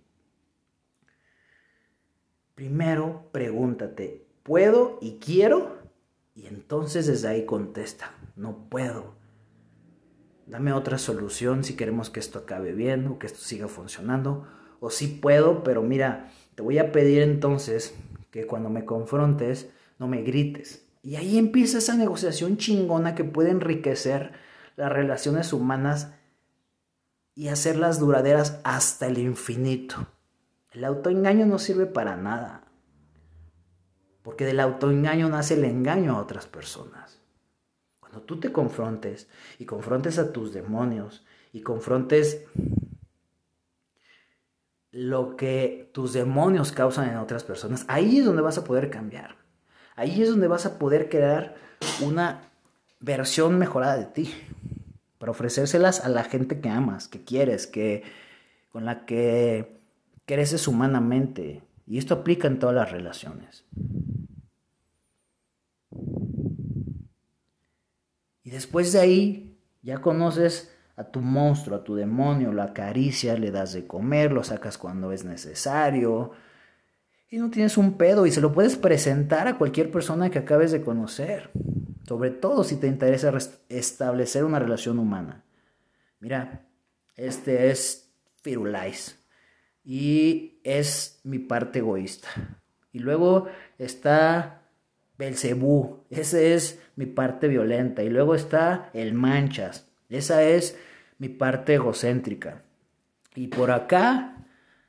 primero 2.55 3.31
pregúntate, 3.33 4.27
¿puedo 4.43 4.99
y 5.01 5.21
quiero? 5.21 5.79
Y 6.35 6.49
entonces 6.49 7.07
desde 7.07 7.29
ahí 7.29 7.47
contesta, 7.47 8.13
no 8.37 8.69
puedo. 8.69 9.15
Dame 10.51 10.73
otra 10.73 10.99
solución 10.99 11.63
si 11.63 11.77
queremos 11.77 12.11
que 12.11 12.19
esto 12.19 12.41
acabe 12.41 12.73
bien 12.73 13.07
o 13.07 13.21
que 13.21 13.29
esto 13.29 13.39
siga 13.39 13.69
funcionando. 13.69 14.49
O 14.81 14.91
sí 14.91 15.07
puedo, 15.07 15.63
pero 15.63 15.81
mira, 15.83 16.29
te 16.57 16.63
voy 16.63 16.79
a 16.79 16.91
pedir 16.91 17.23
entonces 17.23 17.95
que 18.33 18.49
cuando 18.49 18.69
me 18.69 18.85
confrontes 18.85 19.71
no 20.01 20.09
me 20.09 20.23
grites, 20.23 20.85
y 21.03 21.15
ahí 21.15 21.39
empieza 21.39 21.79
esa 21.79 21.95
negociación 21.95 22.57
chingona 22.57 23.15
que 23.15 23.23
puede 23.23 23.51
enriquecer 23.51 24.33
las 24.77 24.93
relaciones 24.93 25.53
humanas 25.53 26.15
y 27.37 27.49
hacerlas 27.49 28.01
duraderas 28.01 28.61
hasta 28.65 29.07
el 29.07 29.19
infinito. 29.19 30.09
El 30.73 30.85
autoengaño 30.85 31.47
no 31.47 31.61
sirve 31.61 31.87
para 31.87 32.17
nada. 32.17 32.65
Porque 34.23 34.45
del 34.45 34.59
autoengaño 34.59 35.29
nace 35.29 35.55
el 35.55 35.65
engaño 35.65 36.17
a 36.17 36.21
otras 36.21 36.47
personas. 36.47 37.20
Cuando 38.11 38.27
tú 38.27 38.41
te 38.41 38.51
confrontes 38.51 39.29
y 39.61 39.67
confrontes 39.67 40.19
a 40.19 40.33
tus 40.33 40.53
demonios 40.53 41.25
y 41.53 41.61
confrontes 41.61 42.45
lo 44.91 45.37
que 45.37 45.89
tus 45.95 46.13
demonios 46.13 46.73
causan 46.73 47.09
en 47.09 47.19
otras 47.19 47.45
personas, 47.45 47.85
ahí 47.87 48.19
es 48.19 48.25
donde 48.25 48.43
vas 48.43 48.59
a 48.59 48.65
poder 48.65 48.91
cambiar. 48.91 49.37
Ahí 49.95 50.23
es 50.23 50.29
donde 50.29 50.49
vas 50.49 50.67
a 50.67 50.77
poder 50.77 51.09
crear 51.09 51.55
una 52.01 52.51
versión 52.99 53.59
mejorada 53.59 53.97
de 53.97 54.07
ti. 54.07 54.35
Para 55.19 55.31
ofrecérselas 55.31 56.05
a 56.05 56.09
la 56.09 56.25
gente 56.25 56.61
que 56.61 56.69
amas, 56.69 57.07
que 57.07 57.23
quieres, 57.23 57.69
que, 57.69 58.03
con 58.73 58.87
la 58.87 59.07
que 59.07 59.79
creces 60.25 60.67
humanamente. 60.67 61.63
Y 61.87 61.99
esto 61.99 62.15
aplica 62.15 62.49
en 62.49 62.59
todas 62.59 62.75
las 62.75 62.91
relaciones. 62.91 63.65
Y 68.43 68.51
después 68.51 68.93
de 68.93 69.01
ahí, 69.01 69.59
ya 69.83 70.01
conoces 70.01 70.75
a 70.97 71.05
tu 71.05 71.21
monstruo, 71.21 71.79
a 71.79 71.85
tu 71.85 71.95
demonio, 71.95 72.53
lo 72.53 72.63
acaricias, 72.63 73.39
le 73.39 73.51
das 73.51 73.73
de 73.73 73.87
comer, 73.87 74.33
lo 74.33 74.45
sacas 74.45 74.79
cuando 74.79 75.13
es 75.13 75.25
necesario, 75.25 76.33
y 77.31 77.39
no 77.39 77.49
tienes 77.51 77.79
un 77.79 77.97
pedo 77.97 78.27
y 78.27 78.33
se 78.33 78.41
lo 78.41 78.53
puedes 78.53 78.77
presentar 78.77 79.47
a 79.47 79.57
cualquier 79.57 79.91
persona 79.91 80.31
que 80.31 80.41
acabes 80.41 80.73
de 80.73 80.83
conocer, 80.83 81.51
sobre 82.07 82.31
todo 82.31 82.65
si 82.65 82.77
te 82.77 82.89
interesa 82.89 83.33
establecer 83.69 84.45
una 84.45 84.59
relación 84.59 84.99
humana. 84.99 85.45
Mira, 86.19 86.67
este 87.15 87.71
es 87.71 88.13
Firulais 88.43 89.25
y 89.85 90.61
es 90.65 91.21
mi 91.23 91.39
parte 91.39 91.79
egoísta. 91.79 92.29
Y 92.93 92.99
luego 92.99 93.47
está 93.79 94.60
Belcebú, 95.21 95.99
ese 96.11 96.55
es 96.55 96.81
mi 96.97 97.07
parte 97.07 97.47
violenta. 97.47 98.03
Y 98.03 98.09
luego 98.09 98.35
está 98.35 98.91
el 98.95 99.15
Manchas, 99.15 99.87
esa 100.09 100.43
es 100.43 100.77
mi 101.19 101.29
parte 101.29 101.75
egocéntrica. 101.75 102.63
Y 103.37 103.47
por 103.47 103.71
acá 103.71 104.45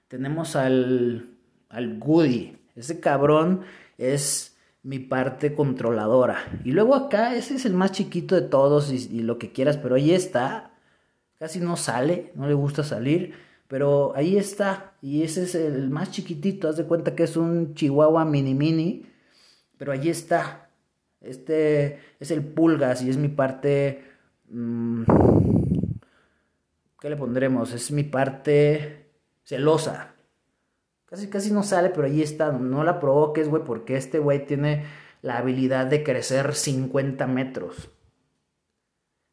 tenemos 0.07 0.55
al 0.55 1.31
al 1.71 1.97
Goody. 1.97 2.57
Ese 2.75 2.99
cabrón 2.99 3.61
es 3.97 4.55
mi 4.83 4.99
parte 4.99 5.53
controladora. 5.53 6.37
Y 6.63 6.71
luego 6.71 6.95
acá, 6.95 7.35
ese 7.35 7.55
es 7.55 7.65
el 7.65 7.73
más 7.73 7.91
chiquito 7.91 8.35
de 8.35 8.41
todos 8.41 8.91
y, 8.91 9.21
lo 9.21 9.37
que 9.37 9.51
quieras, 9.51 9.77
pero 9.77 9.95
ahí 9.95 10.11
está. 10.11 10.71
Casi 11.39 11.59
no 11.59 11.75
sale, 11.75 12.31
no 12.35 12.47
le 12.47 12.53
gusta 12.53 12.83
salir, 12.83 13.33
pero 13.67 14.13
ahí 14.15 14.37
está. 14.37 14.93
Y 15.01 15.23
ese 15.23 15.43
es 15.43 15.55
el 15.55 15.89
más 15.89 16.11
chiquitito, 16.11 16.69
haz 16.69 16.77
de 16.77 16.85
cuenta 16.85 17.15
que 17.15 17.23
es 17.23 17.37
un 17.37 17.73
chihuahua 17.73 18.25
mini 18.25 18.53
mini, 18.53 19.05
pero 19.81 19.93
ahí 19.93 20.09
está. 20.09 20.69
Este 21.21 21.97
es 22.19 22.29
el 22.29 22.43
pulgas 22.43 23.01
y 23.01 23.09
es 23.09 23.17
mi 23.17 23.29
parte... 23.29 24.03
Mm, 24.47 25.05
¿Qué 26.99 27.09
le 27.09 27.17
pondremos? 27.17 27.73
Es 27.73 27.89
mi 27.89 28.03
parte 28.03 29.07
celosa. 29.43 30.13
Casi, 31.05 31.29
casi 31.31 31.51
no 31.51 31.63
sale, 31.63 31.89
pero 31.89 32.05
ahí 32.05 32.21
está. 32.21 32.51
No 32.51 32.83
la 32.83 32.99
provoques, 32.99 33.49
güey, 33.49 33.63
porque 33.63 33.97
este 33.97 34.19
güey 34.19 34.45
tiene 34.45 34.85
la 35.23 35.39
habilidad 35.39 35.87
de 35.87 36.03
crecer 36.03 36.53
50 36.53 37.25
metros. 37.25 37.89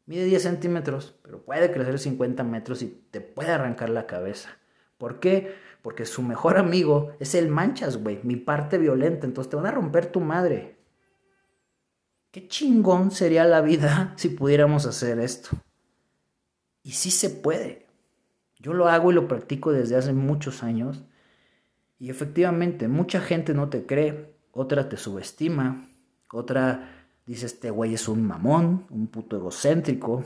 Mide 0.07 0.25
10 0.25 0.41
centímetros, 0.41 1.15
pero 1.21 1.45
puede 1.45 1.71
crecer 1.71 1.99
50 1.99 2.43
metros 2.43 2.81
y 2.81 2.87
te 3.11 3.21
puede 3.21 3.51
arrancar 3.51 3.91
la 3.91 4.07
cabeza. 4.07 4.57
¿Por 4.97 5.19
qué? 5.19 5.53
Porque 5.81 6.05
su 6.05 6.21
mejor 6.21 6.57
amigo 6.57 7.11
es 7.19 7.35
el 7.35 7.47
manchas, 7.47 7.97
güey, 7.97 8.19
mi 8.23 8.35
parte 8.35 8.77
violenta. 8.77 9.25
Entonces 9.25 9.49
te 9.49 9.55
van 9.55 9.65
a 9.65 9.71
romper 9.71 10.11
tu 10.11 10.19
madre. 10.19 10.77
Qué 12.31 12.47
chingón 12.47 13.11
sería 13.11 13.45
la 13.45 13.61
vida 13.61 14.13
si 14.17 14.29
pudiéramos 14.29 14.85
hacer 14.85 15.19
esto. 15.19 15.49
Y 16.83 16.91
sí 16.91 17.11
se 17.11 17.29
puede. 17.29 17.87
Yo 18.59 18.73
lo 18.73 18.87
hago 18.89 19.11
y 19.11 19.15
lo 19.15 19.27
practico 19.27 19.71
desde 19.71 19.95
hace 19.95 20.13
muchos 20.13 20.63
años. 20.63 21.03
Y 21.97 22.09
efectivamente, 22.09 22.87
mucha 22.87 23.21
gente 23.21 23.53
no 23.53 23.69
te 23.69 23.85
cree, 23.85 24.33
otra 24.51 24.89
te 24.89 24.97
subestima, 24.97 25.89
otra 26.31 26.99
Dice 27.29 27.45
este 27.45 27.69
güey 27.69 27.93
es 27.93 28.07
un 28.07 28.25
mamón, 28.25 28.87
un 28.89 29.05
puto 29.05 29.35
egocéntrico. 29.37 30.23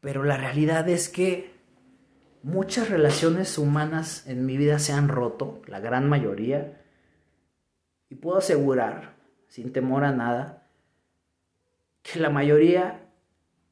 Pero 0.00 0.24
la 0.24 0.36
realidad 0.36 0.88
es 0.88 1.08
que 1.08 1.54
muchas 2.42 2.90
relaciones 2.90 3.58
humanas 3.58 4.26
en 4.26 4.46
mi 4.46 4.56
vida 4.56 4.78
se 4.78 4.92
han 4.92 5.08
roto, 5.08 5.62
la 5.66 5.80
gran 5.80 6.08
mayoría. 6.08 6.80
Y 8.08 8.16
puedo 8.16 8.38
asegurar, 8.38 9.16
sin 9.48 9.72
temor 9.72 10.04
a 10.04 10.12
nada, 10.12 10.68
que 12.02 12.20
la 12.20 12.30
mayoría 12.30 13.08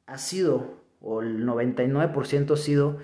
ha 0.05 0.17
sido, 0.17 0.81
o 1.01 1.21
el 1.21 1.45
99% 1.45 2.53
ha 2.53 2.57
sido 2.57 2.99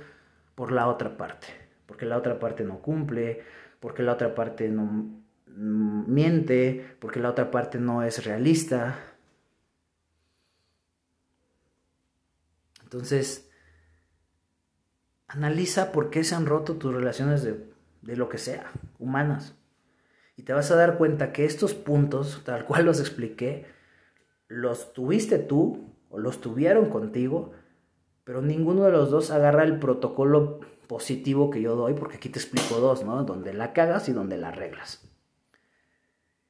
por 0.55 0.71
la 0.71 0.87
otra 0.87 1.17
parte. 1.17 1.47
Porque 1.85 2.05
la 2.05 2.17
otra 2.17 2.39
parte 2.39 2.63
no 2.63 2.79
cumple, 2.79 3.41
porque 3.79 4.03
la 4.03 4.13
otra 4.13 4.35
parte 4.35 4.69
no, 4.69 5.21
miente, 5.47 6.95
porque 6.99 7.19
la 7.19 7.29
otra 7.29 7.51
parte 7.51 7.79
no 7.79 8.03
es 8.03 8.25
realista. 8.25 8.99
Entonces, 12.83 13.50
analiza 15.33 15.91
por 15.91 16.09
qué 16.09 16.23
se 16.23 16.35
han 16.35 16.45
roto 16.45 16.75
tus 16.75 16.93
relaciones 16.93 17.41
de, 17.43 17.71
de, 18.01 18.15
lo 18.17 18.27
que 18.27 18.37
sea, 18.37 18.69
humanas. 18.99 19.55
Y 20.35 20.43
te 20.43 20.53
vas 20.53 20.71
a 20.71 20.75
dar 20.75 20.97
cuenta 20.97 21.31
que 21.31 21.45
estos 21.45 21.73
puntos, 21.73 22.41
tal 22.43 22.65
cual 22.65 22.85
los 22.85 22.99
expliqué, 22.99 23.65
los 24.47 24.93
tuviste 24.93 25.39
tú 25.39 25.95
o 26.09 26.19
los 26.19 26.41
tuvieron 26.41 26.89
contigo, 26.89 27.53
pero 28.25 28.41
ninguno 28.41 28.83
de 28.83 28.91
los 28.91 29.09
dos 29.09 29.31
agarra 29.31 29.63
el 29.63 29.79
protocolo 29.79 30.59
positivo 30.87 31.49
que 31.49 31.61
yo 31.61 31.77
doy, 31.77 31.93
porque 31.93 32.17
aquí 32.17 32.27
te 32.27 32.39
explico 32.39 32.81
dos, 32.81 33.05
¿no? 33.05 33.23
Donde 33.23 33.53
la 33.53 33.71
cagas 33.71 34.09
y 34.09 34.11
donde 34.11 34.37
la 34.37 34.49
arreglas. 34.49 35.09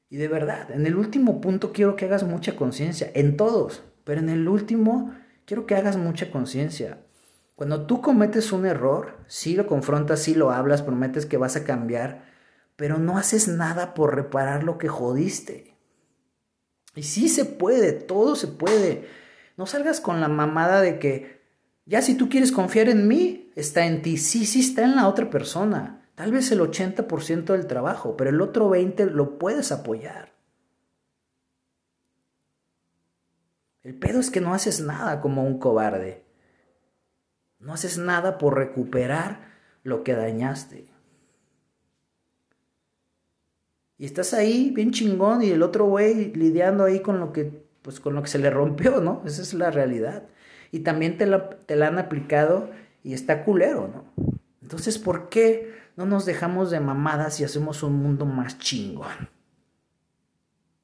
Y 0.08 0.16
de 0.16 0.26
verdad, 0.26 0.70
en 0.72 0.84
el 0.86 0.96
último 0.96 1.40
punto 1.40 1.72
quiero 1.72 1.94
que 1.94 2.06
hagas 2.06 2.24
mucha 2.24 2.56
conciencia, 2.56 3.10
en 3.14 3.36
todos, 3.36 3.84
pero 4.02 4.20
en 4.20 4.28
el 4.28 4.48
último 4.48 5.14
quiero 5.46 5.66
que 5.66 5.76
hagas 5.76 5.96
mucha 5.96 6.30
conciencia. 6.32 6.98
Cuando 7.62 7.86
tú 7.86 8.00
cometes 8.00 8.50
un 8.50 8.66
error, 8.66 9.18
sí 9.28 9.54
lo 9.54 9.68
confrontas, 9.68 10.18
sí 10.18 10.34
lo 10.34 10.50
hablas, 10.50 10.82
prometes 10.82 11.26
que 11.26 11.36
vas 11.36 11.54
a 11.54 11.62
cambiar, 11.62 12.24
pero 12.74 12.98
no 12.98 13.18
haces 13.18 13.46
nada 13.46 13.94
por 13.94 14.16
reparar 14.16 14.64
lo 14.64 14.78
que 14.78 14.88
jodiste. 14.88 15.76
Y 16.96 17.04
sí 17.04 17.28
se 17.28 17.44
puede, 17.44 17.92
todo 17.92 18.34
se 18.34 18.48
puede. 18.48 19.06
No 19.56 19.66
salgas 19.66 20.00
con 20.00 20.20
la 20.20 20.26
mamada 20.26 20.80
de 20.80 20.98
que 20.98 21.40
ya 21.86 22.02
si 22.02 22.16
tú 22.16 22.28
quieres 22.28 22.50
confiar 22.50 22.88
en 22.88 23.06
mí, 23.06 23.52
está 23.54 23.86
en 23.86 24.02
ti. 24.02 24.16
Sí, 24.16 24.44
sí 24.44 24.58
está 24.58 24.82
en 24.82 24.96
la 24.96 25.06
otra 25.06 25.30
persona. 25.30 26.10
Tal 26.16 26.32
vez 26.32 26.50
el 26.50 26.58
80% 26.58 27.52
del 27.52 27.68
trabajo, 27.68 28.16
pero 28.16 28.30
el 28.30 28.40
otro 28.40 28.70
20% 28.70 29.12
lo 29.12 29.38
puedes 29.38 29.70
apoyar. 29.70 30.32
El 33.84 33.94
pedo 33.94 34.18
es 34.18 34.32
que 34.32 34.40
no 34.40 34.52
haces 34.52 34.80
nada 34.80 35.20
como 35.20 35.44
un 35.44 35.60
cobarde. 35.60 36.31
No 37.62 37.72
haces 37.72 37.96
nada 37.96 38.38
por 38.38 38.56
recuperar 38.56 39.52
lo 39.82 40.04
que 40.04 40.14
dañaste. 40.14 40.88
Y 43.96 44.04
estás 44.04 44.34
ahí 44.34 44.70
bien 44.74 44.90
chingón 44.90 45.42
y 45.42 45.50
el 45.50 45.62
otro 45.62 45.86
güey 45.86 46.32
lidiando 46.34 46.84
ahí 46.84 47.00
con 47.00 47.20
lo 47.20 47.32
que 47.32 47.62
pues 47.82 48.00
con 48.00 48.14
lo 48.14 48.22
que 48.22 48.28
se 48.28 48.38
le 48.38 48.50
rompió, 48.50 49.00
¿no? 49.00 49.22
Esa 49.26 49.42
es 49.42 49.54
la 49.54 49.70
realidad. 49.70 50.24
Y 50.70 50.80
también 50.80 51.18
te 51.18 51.26
la, 51.26 51.50
te 51.50 51.76
la 51.76 51.88
han 51.88 51.98
aplicado 51.98 52.70
y 53.02 53.12
está 53.12 53.44
culero, 53.44 53.88
¿no? 53.88 54.04
Entonces, 54.62 54.98
¿por 54.98 55.28
qué 55.28 55.74
no 55.96 56.06
nos 56.06 56.24
dejamos 56.24 56.70
de 56.70 56.80
mamadas 56.80 57.40
y 57.40 57.44
hacemos 57.44 57.82
un 57.82 57.94
mundo 57.94 58.24
más 58.24 58.58
chingón? 58.58 59.28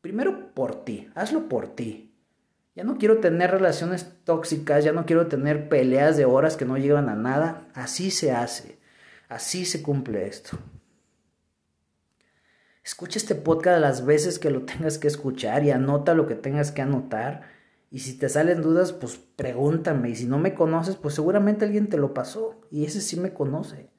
Primero 0.00 0.52
por 0.52 0.84
ti, 0.84 1.08
hazlo 1.14 1.48
por 1.48 1.68
ti. 1.68 2.07
Ya 2.78 2.84
no 2.84 2.96
quiero 2.96 3.18
tener 3.18 3.50
relaciones 3.50 4.06
tóxicas, 4.22 4.84
ya 4.84 4.92
no 4.92 5.04
quiero 5.04 5.26
tener 5.26 5.68
peleas 5.68 6.16
de 6.16 6.26
horas 6.26 6.56
que 6.56 6.64
no 6.64 6.78
llevan 6.78 7.08
a 7.08 7.16
nada. 7.16 7.66
Así 7.74 8.12
se 8.12 8.30
hace, 8.30 8.78
así 9.28 9.64
se 9.64 9.82
cumple 9.82 10.28
esto. 10.28 10.56
Escucha 12.84 13.18
este 13.18 13.34
podcast 13.34 13.80
las 13.80 14.06
veces 14.06 14.38
que 14.38 14.52
lo 14.52 14.62
tengas 14.62 14.98
que 14.98 15.08
escuchar 15.08 15.64
y 15.64 15.72
anota 15.72 16.14
lo 16.14 16.28
que 16.28 16.36
tengas 16.36 16.70
que 16.70 16.80
anotar. 16.80 17.48
Y 17.90 17.98
si 17.98 18.16
te 18.16 18.28
salen 18.28 18.62
dudas, 18.62 18.92
pues 18.92 19.16
pregúntame. 19.16 20.10
Y 20.10 20.14
si 20.14 20.26
no 20.26 20.38
me 20.38 20.54
conoces, 20.54 20.94
pues 20.94 21.14
seguramente 21.14 21.64
alguien 21.64 21.88
te 21.88 21.96
lo 21.96 22.14
pasó. 22.14 22.60
Y 22.70 22.84
ese 22.84 23.00
sí 23.00 23.18
me 23.18 23.34
conoce. 23.34 23.90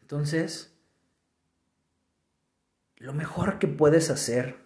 Entonces, 0.00 0.77
lo 2.98 3.12
mejor 3.12 3.58
que 3.58 3.68
puedes 3.68 4.10
hacer, 4.10 4.56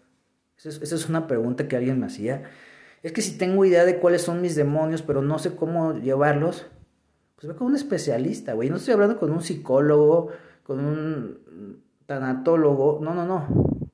esa 0.57 0.95
es 0.95 1.09
una 1.09 1.27
pregunta 1.27 1.69
que 1.69 1.77
alguien 1.77 2.01
me 2.01 2.07
hacía, 2.07 2.45
es 3.03 3.13
que 3.13 3.23
si 3.23 3.37
tengo 3.37 3.65
idea 3.65 3.85
de 3.85 3.99
cuáles 3.99 4.23
son 4.23 4.41
mis 4.41 4.55
demonios, 4.55 5.03
pero 5.03 5.23
no 5.23 5.39
sé 5.39 5.57
cómo 5.57 5.95
llevarlos, 5.95 6.67
pues 7.35 7.53
ve 7.53 7.59
con 7.59 7.67
un 7.69 7.75
especialista, 7.75 8.53
güey. 8.53 8.71
No 8.71 8.77
estoy 8.77 8.95
hablando 8.95 9.19
con 9.19 9.33
un 9.33 9.43
psicólogo, 9.43 10.29
con 10.63 10.79
un 10.79 11.83
tanatólogo, 12.07 13.01
no, 13.03 13.15
no, 13.15 13.27
no. 13.27 13.91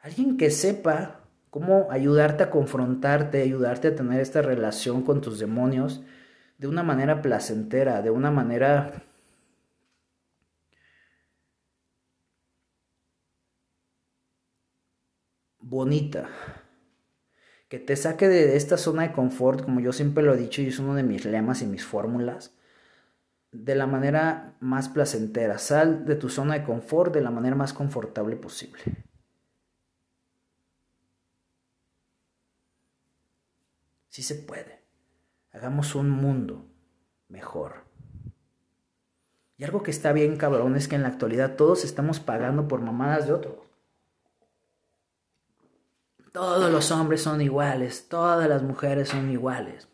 Alguien 0.00 0.38
que 0.38 0.50
sepa 0.50 1.20
cómo 1.50 1.88
ayudarte 1.90 2.44
a 2.44 2.50
confrontarte, 2.50 3.42
ayudarte 3.42 3.88
a 3.88 3.94
tener 3.94 4.20
esta 4.20 4.40
relación 4.40 5.02
con 5.02 5.20
tus 5.20 5.38
demonios 5.38 6.02
de 6.58 6.68
una 6.68 6.82
manera 6.82 7.20
placentera, 7.20 8.00
de 8.00 8.10
una 8.10 8.30
manera 8.30 9.02
bonita, 15.68 16.28
que 17.68 17.80
te 17.80 17.96
saque 17.96 18.28
de 18.28 18.56
esta 18.56 18.76
zona 18.76 19.02
de 19.02 19.12
confort, 19.12 19.64
como 19.64 19.80
yo 19.80 19.92
siempre 19.92 20.22
lo 20.22 20.34
he 20.34 20.36
dicho 20.36 20.62
y 20.62 20.68
es 20.68 20.78
uno 20.78 20.94
de 20.94 21.02
mis 21.02 21.24
lemas 21.24 21.62
y 21.62 21.66
mis 21.66 21.84
fórmulas, 21.84 22.56
de 23.50 23.74
la 23.74 23.86
manera 23.86 24.54
más 24.60 24.88
placentera. 24.88 25.58
Sal 25.58 26.04
de 26.04 26.14
tu 26.14 26.28
zona 26.28 26.54
de 26.54 26.64
confort 26.64 27.12
de 27.12 27.20
la 27.20 27.30
manera 27.30 27.56
más 27.56 27.72
confortable 27.72 28.36
posible. 28.36 28.80
Sí 34.08 34.22
se 34.22 34.36
puede. 34.36 34.84
Hagamos 35.52 35.94
un 35.94 36.10
mundo 36.10 36.70
mejor. 37.28 37.84
Y 39.58 39.64
algo 39.64 39.82
que 39.82 39.90
está 39.90 40.12
bien 40.12 40.36
cabrón 40.36 40.76
es 40.76 40.86
que 40.86 40.94
en 40.94 41.02
la 41.02 41.08
actualidad 41.08 41.56
todos 41.56 41.84
estamos 41.84 42.20
pagando 42.20 42.68
por 42.68 42.82
mamadas 42.82 43.26
de 43.26 43.32
otros. 43.32 43.65
Todos 46.36 46.70
los 46.70 46.90
hombres 46.90 47.22
son 47.22 47.40
iguales, 47.40 48.10
todas 48.10 48.46
las 48.46 48.62
mujeres 48.62 49.08
son 49.08 49.30
iguales. 49.30 49.88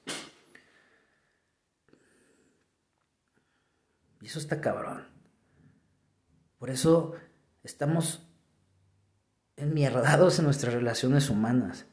Y 4.20 4.26
eso 4.26 4.40
está 4.40 4.60
cabrón. 4.60 5.06
Por 6.58 6.70
eso 6.70 7.12
estamos 7.62 8.26
enmierdados 9.54 10.40
en 10.40 10.46
nuestras 10.46 10.74
relaciones 10.74 11.30
humanas. 11.30 11.86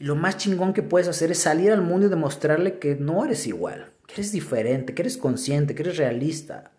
Y 0.00 0.06
lo 0.06 0.16
más 0.16 0.38
chingón 0.38 0.72
que 0.72 0.82
puedes 0.82 1.06
hacer 1.06 1.30
es 1.30 1.38
salir 1.38 1.70
al 1.70 1.82
mundo 1.82 2.06
y 2.06 2.10
demostrarle 2.10 2.80
que 2.80 2.96
no 2.96 3.24
eres 3.24 3.46
igual, 3.46 3.92
que 4.08 4.14
eres 4.14 4.32
diferente, 4.32 4.92
que 4.92 5.02
eres 5.02 5.16
consciente, 5.16 5.76
que 5.76 5.82
eres 5.82 5.98
realista. 5.98 6.72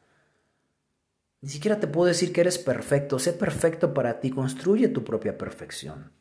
Ni 1.39 1.47
siquiera 1.47 1.79
te 1.79 1.87
puedo 1.87 2.07
decir 2.07 2.33
que 2.33 2.41
eres 2.41 2.57
perfecto. 2.57 3.19
Sé 3.19 3.31
perfecto 3.31 3.93
para 3.93 4.19
ti. 4.19 4.31
Construye 4.31 4.89
tu 4.89 5.05
propia 5.05 5.37
perfección. 5.37 6.11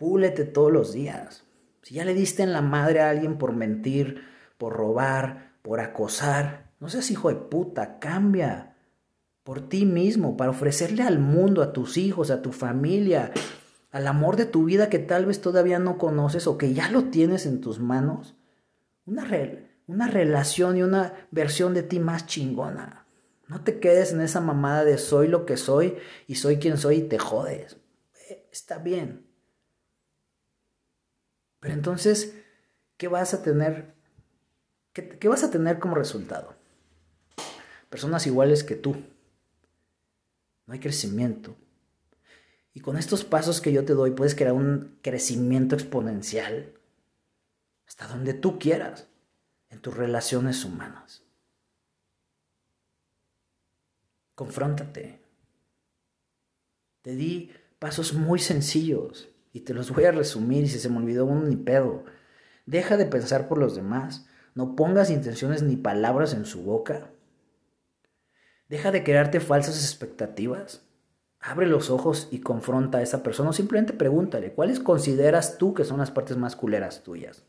Púlete 0.00 0.46
todos 0.46 0.72
los 0.72 0.94
días. 0.94 1.44
Si 1.82 1.96
ya 1.96 2.06
le 2.06 2.14
diste 2.14 2.42
en 2.42 2.54
la 2.54 2.62
madre 2.62 3.02
a 3.02 3.10
alguien 3.10 3.36
por 3.36 3.54
mentir, 3.54 4.24
por 4.56 4.72
robar, 4.72 5.52
por 5.60 5.78
acosar, 5.78 6.70
no 6.80 6.88
seas 6.88 7.10
hijo 7.10 7.28
de 7.28 7.34
puta, 7.34 7.98
cambia 7.98 8.76
por 9.42 9.68
ti 9.68 9.84
mismo, 9.84 10.38
para 10.38 10.52
ofrecerle 10.52 11.02
al 11.02 11.18
mundo, 11.18 11.60
a 11.62 11.74
tus 11.74 11.98
hijos, 11.98 12.30
a 12.30 12.40
tu 12.40 12.50
familia, 12.50 13.30
al 13.90 14.06
amor 14.06 14.36
de 14.36 14.46
tu 14.46 14.64
vida 14.64 14.88
que 14.88 15.00
tal 15.00 15.26
vez 15.26 15.42
todavía 15.42 15.78
no 15.78 15.98
conoces 15.98 16.46
o 16.46 16.56
que 16.56 16.72
ya 16.72 16.90
lo 16.90 17.10
tienes 17.10 17.44
en 17.44 17.60
tus 17.60 17.78
manos, 17.78 18.36
una, 19.04 19.28
una 19.86 20.08
relación 20.08 20.78
y 20.78 20.82
una 20.82 21.12
versión 21.30 21.74
de 21.74 21.82
ti 21.82 22.00
más 22.00 22.24
chingona. 22.24 23.04
No 23.48 23.64
te 23.64 23.80
quedes 23.80 24.14
en 24.14 24.22
esa 24.22 24.40
mamada 24.40 24.82
de 24.82 24.96
soy 24.96 25.28
lo 25.28 25.44
que 25.44 25.58
soy 25.58 25.98
y 26.26 26.36
soy 26.36 26.56
quien 26.56 26.78
soy 26.78 26.96
y 26.96 27.02
te 27.02 27.18
jodes. 27.18 27.76
Está 28.50 28.78
bien. 28.78 29.28
Pero 31.60 31.74
entonces, 31.74 32.34
¿qué 32.96 33.06
vas 33.08 33.34
a 33.34 33.42
tener? 33.42 33.94
¿Qué, 34.92 35.28
vas 35.28 35.44
a 35.44 35.50
tener 35.50 35.78
como 35.78 35.94
resultado? 35.94 36.56
Personas 37.90 38.26
iguales 38.26 38.64
que 38.64 38.74
tú. 38.74 38.96
No 40.66 40.72
hay 40.74 40.80
crecimiento. 40.80 41.56
Y 42.72 42.80
con 42.80 42.96
estos 42.96 43.24
pasos 43.24 43.60
que 43.60 43.72
yo 43.72 43.84
te 43.84 43.94
doy 43.94 44.12
puedes 44.12 44.34
crear 44.34 44.52
un 44.52 44.98
crecimiento 45.02 45.74
exponencial 45.74 46.74
hasta 47.86 48.06
donde 48.06 48.34
tú 48.34 48.58
quieras 48.58 49.08
en 49.68 49.80
tus 49.80 49.96
relaciones 49.96 50.64
humanas. 50.64 51.24
Confróntate. 54.36 55.20
Te 57.02 57.16
di 57.16 57.52
pasos 57.78 58.14
muy 58.14 58.38
sencillos 58.38 59.29
y 59.52 59.60
te 59.60 59.74
los 59.74 59.90
voy 59.90 60.04
a 60.04 60.12
resumir 60.12 60.64
y 60.64 60.68
si 60.68 60.78
se 60.78 60.88
me 60.88 60.98
olvidó 60.98 61.26
uno 61.26 61.42
ni 61.42 61.56
pedo. 61.56 62.04
Deja 62.66 62.96
de 62.96 63.06
pensar 63.06 63.48
por 63.48 63.58
los 63.58 63.74
demás. 63.74 64.26
No 64.54 64.76
pongas 64.76 65.10
intenciones 65.10 65.62
ni 65.62 65.76
palabras 65.76 66.34
en 66.34 66.44
su 66.44 66.62
boca. 66.62 67.10
Deja 68.68 68.92
de 68.92 69.02
crearte 69.02 69.40
falsas 69.40 69.82
expectativas. 69.82 70.82
Abre 71.40 71.66
los 71.66 71.90
ojos 71.90 72.28
y 72.30 72.40
confronta 72.40 72.98
a 72.98 73.02
esa 73.02 73.22
persona 73.22 73.50
o 73.50 73.52
simplemente 73.52 73.94
pregúntale, 73.94 74.52
¿cuáles 74.52 74.78
consideras 74.78 75.58
tú 75.58 75.72
que 75.72 75.84
son 75.84 75.98
las 75.98 76.10
partes 76.10 76.36
más 76.36 76.54
culeras 76.54 77.02
tuyas? 77.02 77.44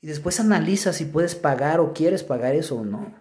Y 0.00 0.08
después 0.08 0.40
analiza 0.40 0.92
si 0.92 1.04
puedes 1.04 1.34
pagar 1.34 1.80
o 1.80 1.92
quieres 1.92 2.24
pagar 2.24 2.54
eso 2.54 2.76
o 2.76 2.84
no. 2.84 3.14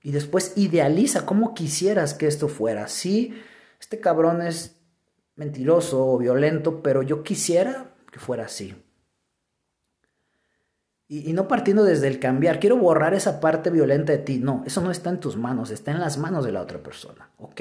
Y 0.00 0.12
después 0.12 0.52
idealiza 0.56 1.26
cómo 1.26 1.54
quisieras 1.54 2.14
que 2.14 2.26
esto 2.26 2.48
fuera. 2.48 2.88
Sí, 2.88 3.34
este 3.80 4.00
cabrón 4.00 4.42
es 4.42 4.73
mentiroso 5.36 6.06
o 6.06 6.18
violento, 6.18 6.82
pero 6.82 7.02
yo 7.02 7.22
quisiera 7.22 7.94
que 8.10 8.18
fuera 8.18 8.44
así. 8.44 8.74
Y, 11.06 11.32
no 11.34 11.48
partiendo 11.48 11.84
desde 11.84 12.08
el 12.08 12.18
cambiar, 12.18 12.58
quiero 12.58 12.76
borrar 12.78 13.12
esa 13.14 13.38
parte 13.38 13.70
violenta 13.70 14.12
de 14.12 14.18
ti. 14.18 14.38
No, 14.38 14.62
eso 14.66 14.80
no 14.80 14.90
está 14.90 15.10
en 15.10 15.20
tus 15.20 15.36
manos, 15.36 15.70
está 15.70 15.90
en 15.90 16.00
las 16.00 16.16
manos 16.16 16.44
de 16.44 16.52
la 16.52 16.62
otra 16.62 16.82
persona. 16.82 17.30
¿Ok? 17.38 17.60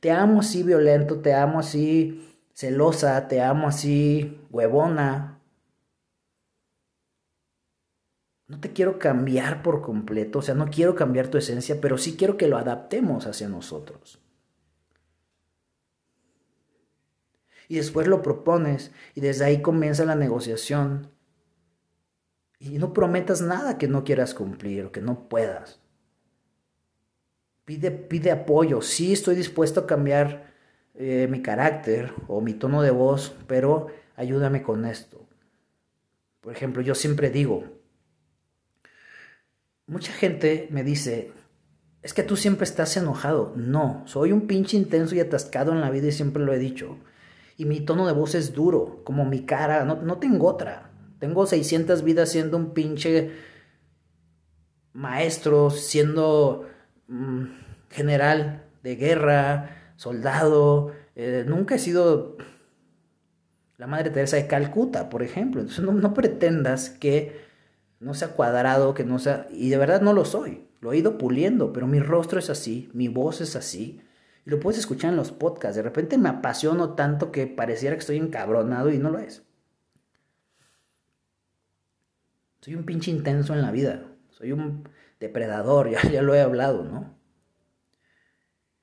Te 0.00 0.10
amo 0.10 0.40
así 0.40 0.62
violento, 0.62 1.20
te 1.20 1.32
amo 1.32 1.58
así 1.60 2.38
celosa, 2.52 3.26
te 3.26 3.40
amo 3.40 3.68
así 3.68 4.38
huevona. 4.50 5.40
No 8.46 8.60
te 8.60 8.72
quiero 8.72 8.98
cambiar 8.98 9.62
por 9.62 9.80
completo, 9.80 10.40
o 10.40 10.42
sea, 10.42 10.54
no 10.54 10.66
quiero 10.66 10.94
cambiar 10.94 11.28
tu 11.28 11.38
esencia, 11.38 11.80
pero 11.80 11.96
sí 11.96 12.16
quiero 12.16 12.36
que 12.36 12.48
lo 12.48 12.58
adaptemos 12.58 13.26
hacia 13.26 13.48
nosotros. 13.48 14.20
Y 17.68 17.76
después 17.76 18.06
lo 18.06 18.22
propones 18.22 18.92
y 19.14 19.20
desde 19.20 19.44
ahí 19.44 19.62
comienza 19.62 20.04
la 20.04 20.14
negociación 20.14 21.10
y 22.58 22.78
no 22.78 22.92
prometas 22.92 23.42
nada 23.42 23.76
que 23.78 23.88
no 23.88 24.04
quieras 24.04 24.34
cumplir 24.34 24.86
o 24.86 24.92
que 24.92 25.00
no 25.00 25.28
puedas. 25.28 25.80
Pide, 27.64 27.90
pide 27.90 28.30
apoyo. 28.30 28.80
Sí 28.80 29.12
estoy 29.12 29.36
dispuesto 29.36 29.80
a 29.80 29.86
cambiar 29.86 30.52
eh, 30.94 31.26
mi 31.30 31.42
carácter 31.42 32.12
o 32.28 32.40
mi 32.40 32.54
tono 32.54 32.82
de 32.82 32.90
voz, 32.90 33.36
pero 33.46 33.88
ayúdame 34.16 34.62
con 34.62 34.84
esto. 34.84 35.26
Por 36.40 36.52
ejemplo, 36.52 36.82
yo 36.82 36.94
siempre 36.94 37.30
digo, 37.30 37.64
mucha 39.86 40.12
gente 40.12 40.68
me 40.70 40.84
dice, 40.84 41.32
es 42.02 42.12
que 42.14 42.22
tú 42.22 42.36
siempre 42.36 42.64
estás 42.64 42.96
enojado. 42.96 43.52
No, 43.56 44.02
soy 44.06 44.32
un 44.32 44.46
pinche 44.46 44.76
intenso 44.76 45.14
y 45.14 45.20
atascado 45.20 45.72
en 45.72 45.80
la 45.80 45.90
vida 45.90 46.08
y 46.08 46.12
siempre 46.12 46.42
lo 46.42 46.52
he 46.52 46.58
dicho. 46.58 46.98
Y 47.56 47.66
mi 47.66 47.80
tono 47.80 48.06
de 48.06 48.12
voz 48.12 48.34
es 48.34 48.52
duro, 48.52 49.02
como 49.04 49.24
mi 49.24 49.44
cara, 49.44 49.84
no, 49.84 49.96
no 49.96 50.18
tengo 50.18 50.48
otra. 50.48 50.90
Tengo 51.18 51.46
600 51.46 52.02
vidas 52.02 52.30
siendo 52.30 52.56
un 52.56 52.74
pinche 52.74 53.30
maestro, 54.92 55.70
siendo 55.70 56.66
mm, 57.08 57.44
general 57.90 58.64
de 58.82 58.96
guerra, 58.96 59.92
soldado. 59.96 60.92
Eh, 61.16 61.44
nunca 61.46 61.74
he 61.74 61.78
sido 61.78 62.36
la 63.76 63.86
Madre 63.86 64.10
Teresa 64.10 64.36
de 64.36 64.46
Calcuta, 64.46 65.10
por 65.10 65.22
ejemplo. 65.22 65.60
Entonces 65.60 65.84
no, 65.84 66.14
pretendas 66.14 66.90
que 66.90 67.44
no 68.00 68.14
sea 68.14 68.28
cuadrado, 68.28 68.94
que 68.94 69.04
no 69.04 69.18
sea... 69.18 69.46
Y 69.50 69.70
de 69.70 69.78
verdad 69.78 70.00
no 70.00 70.12
lo 70.12 70.24
soy. 70.24 70.66
Lo 70.80 70.92
he 70.92 70.98
ido 70.98 71.18
puliendo, 71.18 71.72
pero 71.72 71.86
mi 71.86 72.00
rostro 72.00 72.38
es 72.38 72.50
así, 72.50 72.90
mi 72.92 73.08
voz 73.08 73.40
es 73.40 73.56
así. 73.56 74.00
Y 74.46 74.50
lo 74.50 74.60
puedes 74.60 74.78
escuchar 74.78 75.10
en 75.10 75.16
los 75.16 75.32
podcasts. 75.32 75.76
De 75.76 75.82
repente 75.82 76.18
me 76.18 76.28
apasiono 76.28 76.94
tanto 76.94 77.32
que 77.32 77.46
pareciera 77.46 77.96
que 77.96 78.00
estoy 78.00 78.18
encabronado 78.18 78.90
y 78.90 78.98
no 78.98 79.10
lo 79.10 79.18
es. 79.18 79.42
Soy 82.60 82.74
un 82.74 82.84
pinche 82.84 83.10
intenso 83.10 83.52
en 83.54 83.62
la 83.62 83.70
vida. 83.70 84.06
Soy 84.30 84.52
un 84.52 84.88
depredador, 85.20 85.90
ya, 85.92 86.02
ya 86.10 86.22
lo 86.22 86.34
he 86.34 86.40
hablado, 86.40 86.84
¿no? 86.84 87.14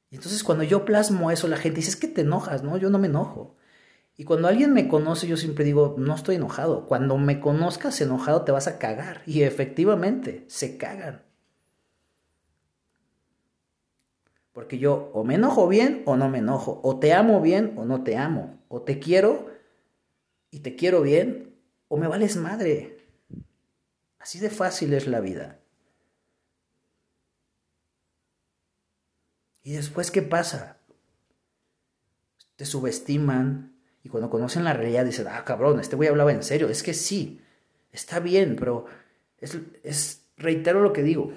Y 0.09 0.15
entonces 0.15 0.43
cuando 0.43 0.63
yo 0.63 0.83
plasmo 0.83 1.31
eso, 1.31 1.47
la 1.47 1.57
gente 1.57 1.77
dice, 1.77 1.91
es 1.91 1.95
que 1.95 2.07
te 2.07 2.21
enojas, 2.21 2.63
¿no? 2.63 2.77
Yo 2.77 2.89
no 2.89 2.99
me 2.99 3.07
enojo. 3.07 3.55
Y 4.17 4.25
cuando 4.25 4.49
alguien 4.49 4.73
me 4.73 4.87
conoce, 4.87 5.27
yo 5.27 5.37
siempre 5.37 5.63
digo, 5.63 5.95
no 5.97 6.13
estoy 6.13 6.35
enojado. 6.35 6.85
Cuando 6.85 7.17
me 7.17 7.39
conozcas 7.39 8.01
enojado, 8.01 8.43
te 8.43 8.51
vas 8.51 8.67
a 8.67 8.77
cagar. 8.77 9.21
Y 9.25 9.43
efectivamente, 9.43 10.45
se 10.47 10.77
cagan. 10.77 11.23
Porque 14.53 14.77
yo 14.77 15.11
o 15.13 15.23
me 15.23 15.35
enojo 15.35 15.67
bien 15.67 16.03
o 16.05 16.17
no 16.17 16.29
me 16.29 16.39
enojo. 16.39 16.81
O 16.83 16.99
te 16.99 17.13
amo 17.13 17.41
bien 17.41 17.73
o 17.77 17.85
no 17.85 18.03
te 18.03 18.17
amo. 18.17 18.59
O 18.67 18.81
te 18.81 18.99
quiero 18.99 19.49
y 20.49 20.59
te 20.59 20.75
quiero 20.75 21.01
bien 21.01 21.55
o 21.87 21.97
me 21.97 22.07
vales 22.07 22.35
madre. 22.35 22.97
Así 24.19 24.39
de 24.39 24.49
fácil 24.49 24.93
es 24.93 25.07
la 25.07 25.19
vida. 25.19 25.59
¿Y 29.63 29.73
después 29.73 30.11
qué 30.11 30.21
pasa? 30.21 30.77
Te 32.55 32.65
subestiman 32.65 33.75
y 34.03 34.09
cuando 34.09 34.29
conocen 34.29 34.63
la 34.63 34.73
realidad 34.73 35.05
dicen, 35.05 35.27
ah, 35.29 35.43
cabrón, 35.45 35.79
este 35.79 35.95
güey 35.95 36.09
hablaba 36.09 36.31
en 36.31 36.43
serio. 36.43 36.69
Es 36.69 36.83
que 36.83 36.93
sí, 36.93 37.41
está 37.91 38.19
bien, 38.19 38.55
pero 38.55 38.85
es, 39.37 39.57
es, 39.83 40.23
reitero 40.37 40.81
lo 40.81 40.91
que 40.93 41.03
digo. 41.03 41.31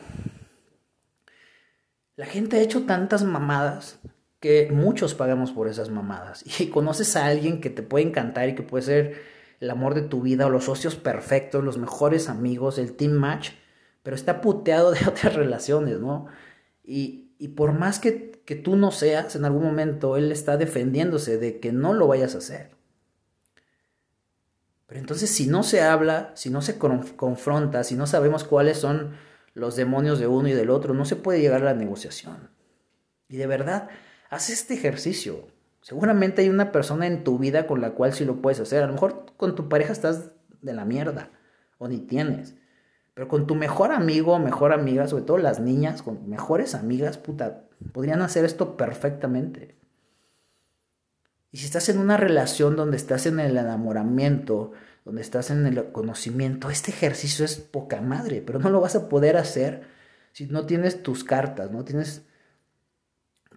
La 2.17 2.27
gente 2.27 2.57
ha 2.57 2.63
hecho 2.63 2.85
tantas 2.85 3.25
mamadas 3.25 3.99
que 4.41 4.69
muchos 4.71 5.15
pagamos 5.15 5.53
por 5.53 5.69
esas 5.69 5.91
mamadas. 5.91 6.45
Y 6.61 6.67
conoces 6.67 7.17
a 7.17 7.27
alguien 7.27 7.61
que 7.61 7.71
te 7.71 7.83
puede 7.83 8.07
encantar 8.07 8.49
y 8.49 8.55
que 8.55 8.63
puede 8.63 8.85
ser 8.85 9.23
el 9.61 9.71
amor 9.71 9.95
de 9.95 10.03
tu 10.03 10.21
vida 10.21 10.47
o 10.47 10.51
los 10.51 10.65
socios 10.65 10.97
perfectos, 10.97 11.65
los 11.65 11.79
mejores 11.79 12.29
amigos, 12.29 12.79
el 12.79 12.93
team 12.93 13.13
match, 13.13 13.53
pero 14.03 14.15
está 14.15 14.41
puteado 14.41 14.91
de 14.91 15.01
otras 15.09 15.35
relaciones, 15.35 15.99
¿no? 16.01 16.27
Y, 16.85 17.23
por 17.57 17.73
más 17.73 17.99
que, 17.99 18.43
que 18.45 18.55
tú 18.55 18.77
no 18.77 18.91
seas, 18.91 19.37
en 19.37 19.45
algún 19.45 19.65
momento 19.65 20.17
él 20.17 20.33
está 20.33 20.57
defendiéndose 20.57 21.39
de 21.39 21.61
que 21.61 21.73
no 21.73 21.93
lo 21.93 22.07
vayas 22.07 22.35
a 22.35 22.39
hacer. 22.39 22.71
Pero 24.87 25.01
entonces 25.01 25.31
si 25.31 25.47
no 25.47 25.63
se 25.63 25.83
habla, 25.83 26.33
si 26.35 26.51
no 26.51 26.63
se 26.63 26.79
confronta, 26.79 27.85
si 27.85 27.97
no 27.97 28.07
sabemos 28.07 28.45
cuáles 28.45 28.79
son 28.79 29.15
los 29.55 29.77
demonios 29.77 30.19
de 30.19 30.27
uno 30.27 30.49
y 30.49 30.53
del 30.53 30.71
otro, 30.71 30.95
no 30.95 31.05
se 31.05 31.17
puede 31.17 31.41
llegar 31.41 31.63
a 31.63 31.67
la 31.67 31.75
negociación. 31.75 32.51
Y 33.29 33.37
de 33.37 33.47
verdad, 33.47 33.89
haz 34.29 34.51
este 34.51 34.75
ejercicio. 34.75 35.49
Seguramente 35.81 36.43
hay 36.43 36.49
una 36.49 36.73
persona 36.73 37.07
en 37.07 37.25
tu 37.25 37.39
vida 37.39 37.67
con 37.67 37.81
la 37.81 37.91
cual 37.91 38.13
sí 38.13 38.25
lo 38.25 38.43
puedes 38.43 38.61
hacer. 38.61 38.83
A 38.83 38.87
lo 38.87 38.95
mejor 38.95 39.27
con 39.37 39.55
tu 39.55 39.69
pareja 39.69 39.93
estás 39.93 40.33
de 40.61 40.73
la 40.73 40.85
mierda 40.85 41.31
o 41.79 41.89
ni 41.89 41.99
tienes. 41.99 42.57
Pero 43.15 43.29
con 43.29 43.47
tu 43.47 43.55
mejor 43.55 43.93
amigo 43.93 44.39
mejor 44.39 44.73
amiga, 44.73 45.07
sobre 45.07 45.25
todo 45.25 45.39
las 45.39 45.61
niñas, 45.61 46.03
con 46.03 46.29
mejores 46.29 46.75
amigas, 46.75 47.17
puta, 47.17 47.69
podrían 47.93 48.23
hacer 48.23 48.45
esto 48.45 48.77
perfectamente. 48.77 49.77
Y 51.53 51.59
si 51.59 51.67
estás 51.67 51.89
en 51.89 51.99
una 51.99 52.17
relación 52.17 52.75
donde 52.75 52.97
estás 52.97 53.27
en 53.27 53.39
el 53.39 53.57
enamoramiento, 53.57 54.73
donde 55.05 55.23
estás 55.23 55.51
en 55.51 55.67
el 55.67 55.93
conocimiento, 55.93 56.71
este 56.71 56.91
ejercicio 56.91 57.45
es 57.45 57.57
poca 57.57 58.01
madre, 58.01 58.43
pero 58.45 58.59
no 58.59 58.71
lo 58.71 58.81
vas 58.81 58.97
a 58.97 59.09
poder 59.09 59.37
hacer 59.37 59.83
si 60.33 60.47
no 60.47 60.67
tienes 60.67 61.03
tus 61.03 61.23
cartas, 61.23 61.71
no 61.71 61.85
tienes 61.85 62.25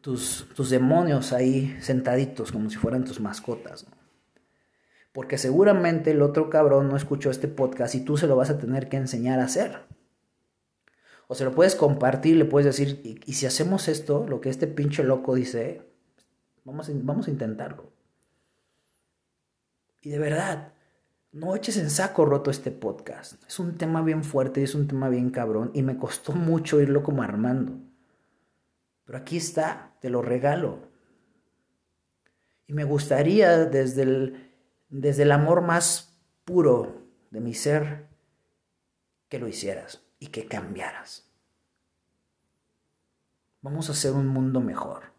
tus, 0.01 0.69
demonios 0.69 1.33
ahí 1.33 1.75
sentaditos 1.81 2.51
como 2.51 2.69
si 2.69 2.77
fueran 2.77 3.03
tus 3.03 3.19
mascotas. 3.19 3.85
Porque 5.11 5.37
seguramente 5.37 6.11
el 6.11 6.21
otro 6.21 6.49
cabrón 6.49 6.89
no 6.89 6.95
escuchó 6.95 7.31
este 7.31 7.47
podcast 7.47 7.95
y 7.95 8.01
tú 8.01 8.17
se 8.17 8.27
lo 8.27 8.35
vas 8.35 8.49
a 8.49 8.59
tener 8.59 8.89
que 8.89 8.97
enseñar 8.97 9.39
a 9.39 9.45
hacer. 9.45 9.79
O 11.27 11.35
se 11.35 11.43
lo 11.43 11.53
puedes 11.53 11.75
compartir, 11.75 12.37
le 12.37 12.45
puedes 12.45 12.65
decir, 12.65 13.21
y, 13.25 13.33
si 13.33 13.45
hacemos 13.45 13.87
esto, 13.87 14.25
lo 14.27 14.39
que 14.39 14.49
este 14.49 14.67
pinche 14.67 15.03
loco 15.03 15.35
dice, 15.35 15.81
vamos 16.63 16.89
vamos 17.03 17.27
a 17.27 17.31
intentarlo. 17.31 17.91
Y 20.01 20.11
de 20.11 20.19
verdad, 20.19 20.71
no 21.37 21.55
eches 21.55 21.77
en 21.77 21.91
saco 21.91 22.25
roto 22.25 22.49
este 22.49 22.71
podcast. 22.71 23.43
Es 23.47 23.59
un 23.59 23.77
tema 23.77 24.01
bien 24.01 24.23
fuerte 24.23 24.59
y 24.61 24.63
es 24.63 24.73
un 24.73 24.87
tema 24.87 25.07
bien 25.07 25.29
cabrón 25.29 25.69
y 25.73 25.83
me 25.83 25.97
costó 25.97 26.33
mucho 26.33 26.81
irlo 26.81 27.03
como 27.03 27.21
armando. 27.21 27.73
Pero 29.05 29.19
aquí 29.19 29.37
está, 29.37 29.93
te 30.01 30.09
lo 30.09 30.23
regalo. 30.23 30.79
Y 32.65 32.73
me 32.73 32.85
gustaría 32.85 33.65
desde 33.65 34.01
el, 34.01 34.51
desde 34.89 35.23
el 35.23 35.31
amor 35.31 35.61
más 35.61 36.17
puro 36.43 37.03
de 37.29 37.39
mi 37.39 37.53
ser 37.53 38.07
que 39.29 39.37
lo 39.37 39.47
hicieras 39.47 40.01
y 40.19 40.27
que 40.27 40.47
cambiaras. 40.47 41.29
Vamos 43.61 43.89
a 43.89 43.91
hacer 43.91 44.13
un 44.13 44.27
mundo 44.27 44.59
mejor. 44.59 45.16